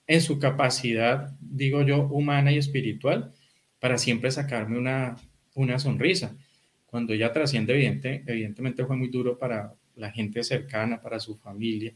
[0.07, 3.33] en su capacidad, digo yo, humana y espiritual,
[3.81, 5.17] para siempre sacarme una,
[5.55, 6.37] una sonrisa.
[6.85, 11.93] Cuando ella trasciende, evidente, evidentemente fue muy duro para la gente cercana, para su familia,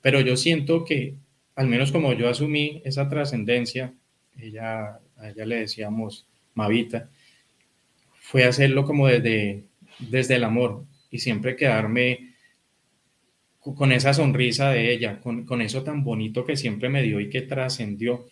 [0.00, 1.14] pero yo siento que,
[1.54, 3.94] al menos como yo asumí esa trascendencia,
[4.38, 7.10] ella, a ella le decíamos Mavita,
[8.20, 9.64] fue hacerlo como desde,
[9.98, 12.34] desde el amor y siempre quedarme
[13.60, 17.28] con esa sonrisa de ella, con, con eso tan bonito que siempre me dio y
[17.28, 18.26] que trascendió.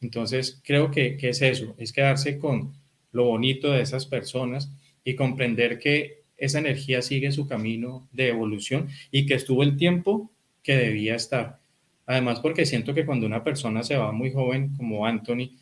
[0.00, 2.74] Entonces, creo que, que, es eso, es quedarse con
[3.12, 4.70] lo bonito de esas personas
[5.04, 10.32] y comprender que esa energía sigue su camino de evolución y que estuvo el tiempo
[10.62, 11.60] que debía estar.
[12.06, 15.56] Además, porque siento que cuando una persona se va muy joven, como Anthony,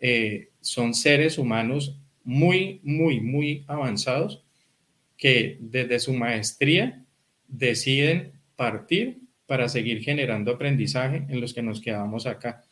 [0.00, 4.42] eh, son seres humanos muy, muy, muy avanzados
[5.16, 7.04] que desde su maestría
[7.46, 12.64] deciden partir para seguir generando aprendizaje en los que nos quedamos acá.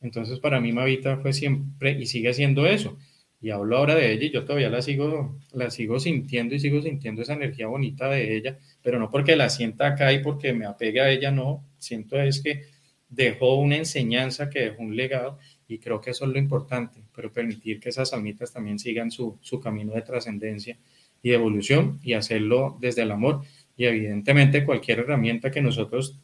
[0.00, 2.98] Entonces, para mí Mavita fue siempre y sigue siendo eso.
[3.40, 6.82] Y hablo ahora de ella y yo todavía la sigo, la sigo sintiendo y sigo
[6.82, 10.66] sintiendo esa energía bonita de ella, pero no porque la sienta acá y porque me
[10.66, 11.64] apegue a ella, no.
[11.78, 12.64] Siento es que
[13.08, 17.32] dejó una enseñanza, que dejó un legado y creo que eso es lo importante, pero
[17.32, 20.76] permitir que esas almitas también sigan su, su camino de trascendencia
[21.22, 23.42] y evolución y hacerlo desde el amor
[23.76, 26.18] y evidentemente cualquier herramienta que nosotros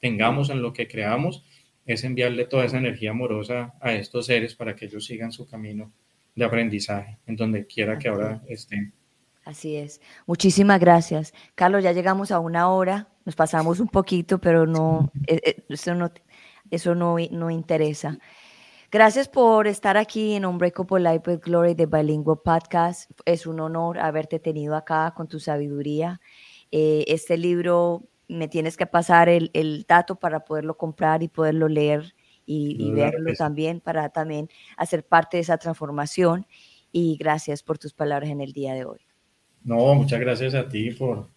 [0.00, 1.44] tengamos en lo que creamos
[1.86, 5.92] es enviarle toda esa energía amorosa a estos seres para que ellos sigan su camino
[6.34, 8.92] de aprendizaje en donde quiera que ahora estén.
[9.44, 10.00] Así es.
[10.26, 11.32] Muchísimas gracias.
[11.54, 15.94] Carlos, ya llegamos a una hora, nos pasamos un poquito, pero no, eh, eh, eso
[15.94, 16.10] no,
[16.70, 18.18] eso no, no interesa.
[18.92, 23.10] Gracias por estar aquí en Unbreakable Life with Glory de Bilingual Podcast.
[23.24, 26.20] Es un honor haberte tenido acá con tu sabiduría
[26.72, 31.68] eh, este libro me tienes que pasar el, el, dato para poderlo comprar y poderlo
[31.68, 32.14] leer
[32.52, 36.46] y, verlo también, para también hacer parte de esa transformación.
[36.92, 38.98] Y gracias por tus palabras en el día de hoy.
[39.62, 41.28] No, muchas gracias a ti por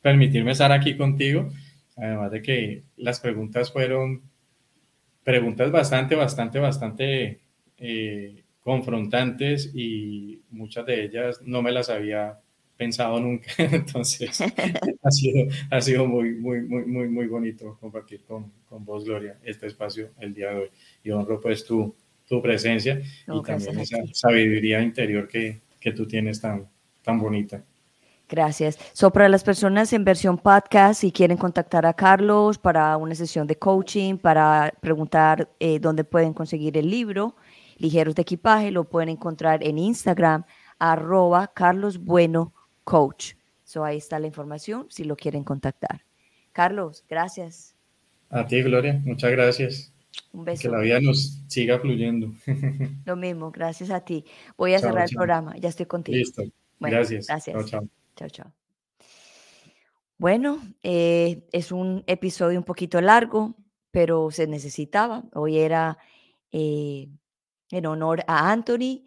[0.00, 1.48] permitirme estar aquí contigo.
[1.96, 4.22] Además de que las preguntas fueron
[5.22, 7.40] preguntas bastante, bastante, bastante
[7.76, 12.40] eh, confrontantes y muchas de ellas no me las había
[12.76, 13.50] pensado nunca.
[13.58, 19.04] Entonces, ha sido, ha sido muy, muy, muy, muy, muy bonito compartir con, con vos,
[19.04, 20.70] Gloria, este espacio el día de hoy.
[21.02, 21.94] Y honro pues tu,
[22.26, 26.68] tu presencia y también esa sabiduría interior que, que tú tienes tan,
[27.02, 27.64] tan bonita.
[28.26, 28.78] Gracias.
[28.94, 33.46] So, para las personas en versión podcast, si quieren contactar a Carlos para una sesión
[33.46, 37.36] de coaching, para preguntar eh, dónde pueden conseguir el libro,
[37.76, 40.44] Ligeros de Equipaje, lo pueden encontrar en Instagram,
[40.78, 42.53] arroba Carlos Bueno
[42.84, 43.34] coach.
[43.64, 46.04] So ahí está la información si lo quieren contactar.
[46.52, 47.74] Carlos, gracias.
[48.30, 49.92] A ti, Gloria, muchas gracias.
[50.32, 50.62] Un beso.
[50.62, 52.32] Que la vida nos siga fluyendo.
[53.04, 54.24] Lo mismo, gracias a ti.
[54.56, 56.16] Voy a cerrar el programa, ya estoy contigo.
[56.16, 56.42] Listo.
[56.78, 57.26] gracias.
[57.26, 57.56] Gracias.
[57.66, 58.30] Chao, chao.
[58.30, 58.52] Chao,
[60.18, 63.56] Bueno, eh, es un episodio un poquito largo,
[63.90, 65.24] pero se necesitaba.
[65.32, 65.98] Hoy era
[66.52, 67.08] eh,
[67.70, 69.02] en honor a Anthony,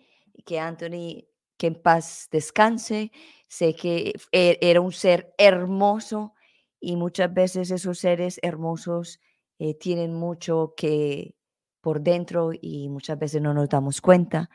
[0.46, 1.26] que Anthony,
[1.58, 3.12] que en paz descanse,
[3.48, 6.34] sé que e, era un ser hermoso
[6.80, 9.20] y muchas veces esos seres hermosos
[9.60, 11.36] eh, tienen mucho que
[11.82, 14.50] por dentro y muchas veces no nos damos cuenta.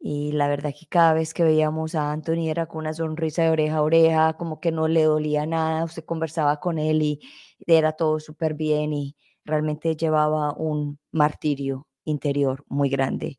[0.00, 3.50] Y la verdad que cada vez que veíamos a Anthony era con una sonrisa de
[3.50, 7.20] oreja a oreja, como que no le dolía nada, usted conversaba con él y
[7.66, 13.38] era todo súper bien y realmente llevaba un martirio interior muy grande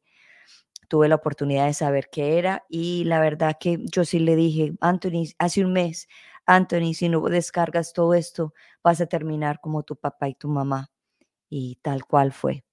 [0.88, 4.74] tuve la oportunidad de saber qué era y la verdad que yo sí le dije,
[4.82, 6.08] Anthony, hace un mes,
[6.46, 10.92] Anthony, si no descargas todo esto, vas a terminar como tu papá y tu mamá.
[11.50, 12.64] Y tal cual fue.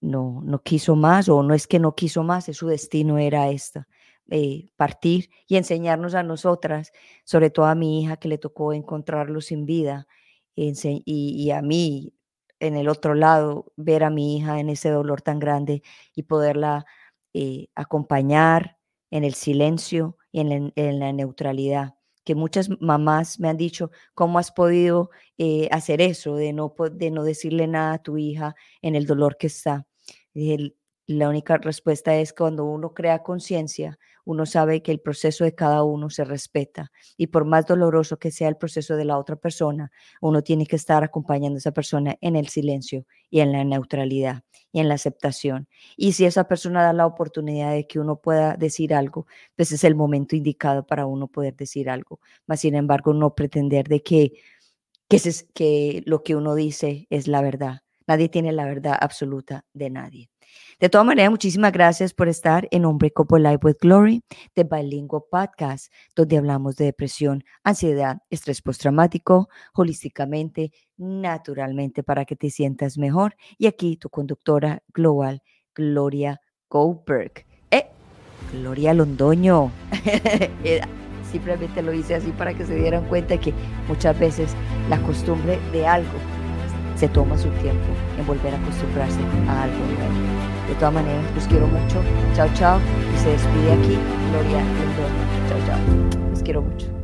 [0.00, 3.48] No, no quiso más o no es que no quiso más, es su destino era
[3.50, 3.88] esta,
[4.30, 6.92] eh, partir y enseñarnos a nosotras,
[7.24, 10.06] sobre todo a mi hija que le tocó encontrarlo sin vida
[10.54, 10.72] y,
[11.06, 12.12] y a mí
[12.60, 15.82] en el otro lado, ver a mi hija en ese dolor tan grande
[16.14, 16.86] y poderla
[17.38, 18.78] eh, acompañar
[19.10, 24.50] en el silencio y en la, neutralidad, que muchas mamás me han dicho, ¿cómo has
[24.50, 29.04] podido eh, hacer eso, de no, de no decirle nada a tu hija en el
[29.04, 29.86] dolor que está?
[31.06, 35.84] La única respuesta es cuando uno crea conciencia, uno sabe que el proceso de cada
[35.84, 39.92] uno se respeta y por más doloroso que sea el proceso de la otra persona,
[40.20, 44.42] uno tiene que estar acompañando a esa persona en el silencio y en la neutralidad
[44.72, 45.68] y en la aceptación.
[45.96, 49.84] Y si esa persona da la oportunidad de que uno pueda decir algo, pues es
[49.84, 52.18] el momento indicado para uno poder decir algo.
[52.46, 54.32] Mas, sin embargo, no pretender de que,
[55.08, 55.20] que,
[55.54, 57.82] que lo que uno dice es la verdad.
[58.08, 60.30] Nadie tiene la verdad absoluta de nadie.
[60.78, 64.22] De todas maneras, muchísimas gracias por estar en Hombre Copo Live with Glory,
[64.54, 72.50] de Bilingual Podcast, donde hablamos de depresión, ansiedad, estrés postraumático, holísticamente, naturalmente, para que te
[72.50, 73.36] sientas mejor.
[73.56, 75.42] Y aquí tu conductora global,
[75.74, 77.46] Gloria Goldberg.
[77.70, 77.86] ¡Eh!
[78.52, 79.72] Gloria Londoño.
[81.32, 83.54] Simplemente lo hice así para que se dieran cuenta que
[83.88, 84.54] muchas veces
[84.90, 86.18] la costumbre de algo
[86.96, 87.86] se toma su tiempo
[88.18, 90.55] en volver a acostumbrarse a algo nuevo.
[90.68, 92.02] De todas maneras, los quiero mucho.
[92.34, 92.80] Chao, chao.
[93.14, 93.98] Y se despide aquí
[94.30, 94.62] Gloria
[95.48, 96.30] Chao, chao.
[96.30, 96.95] Los quiero mucho.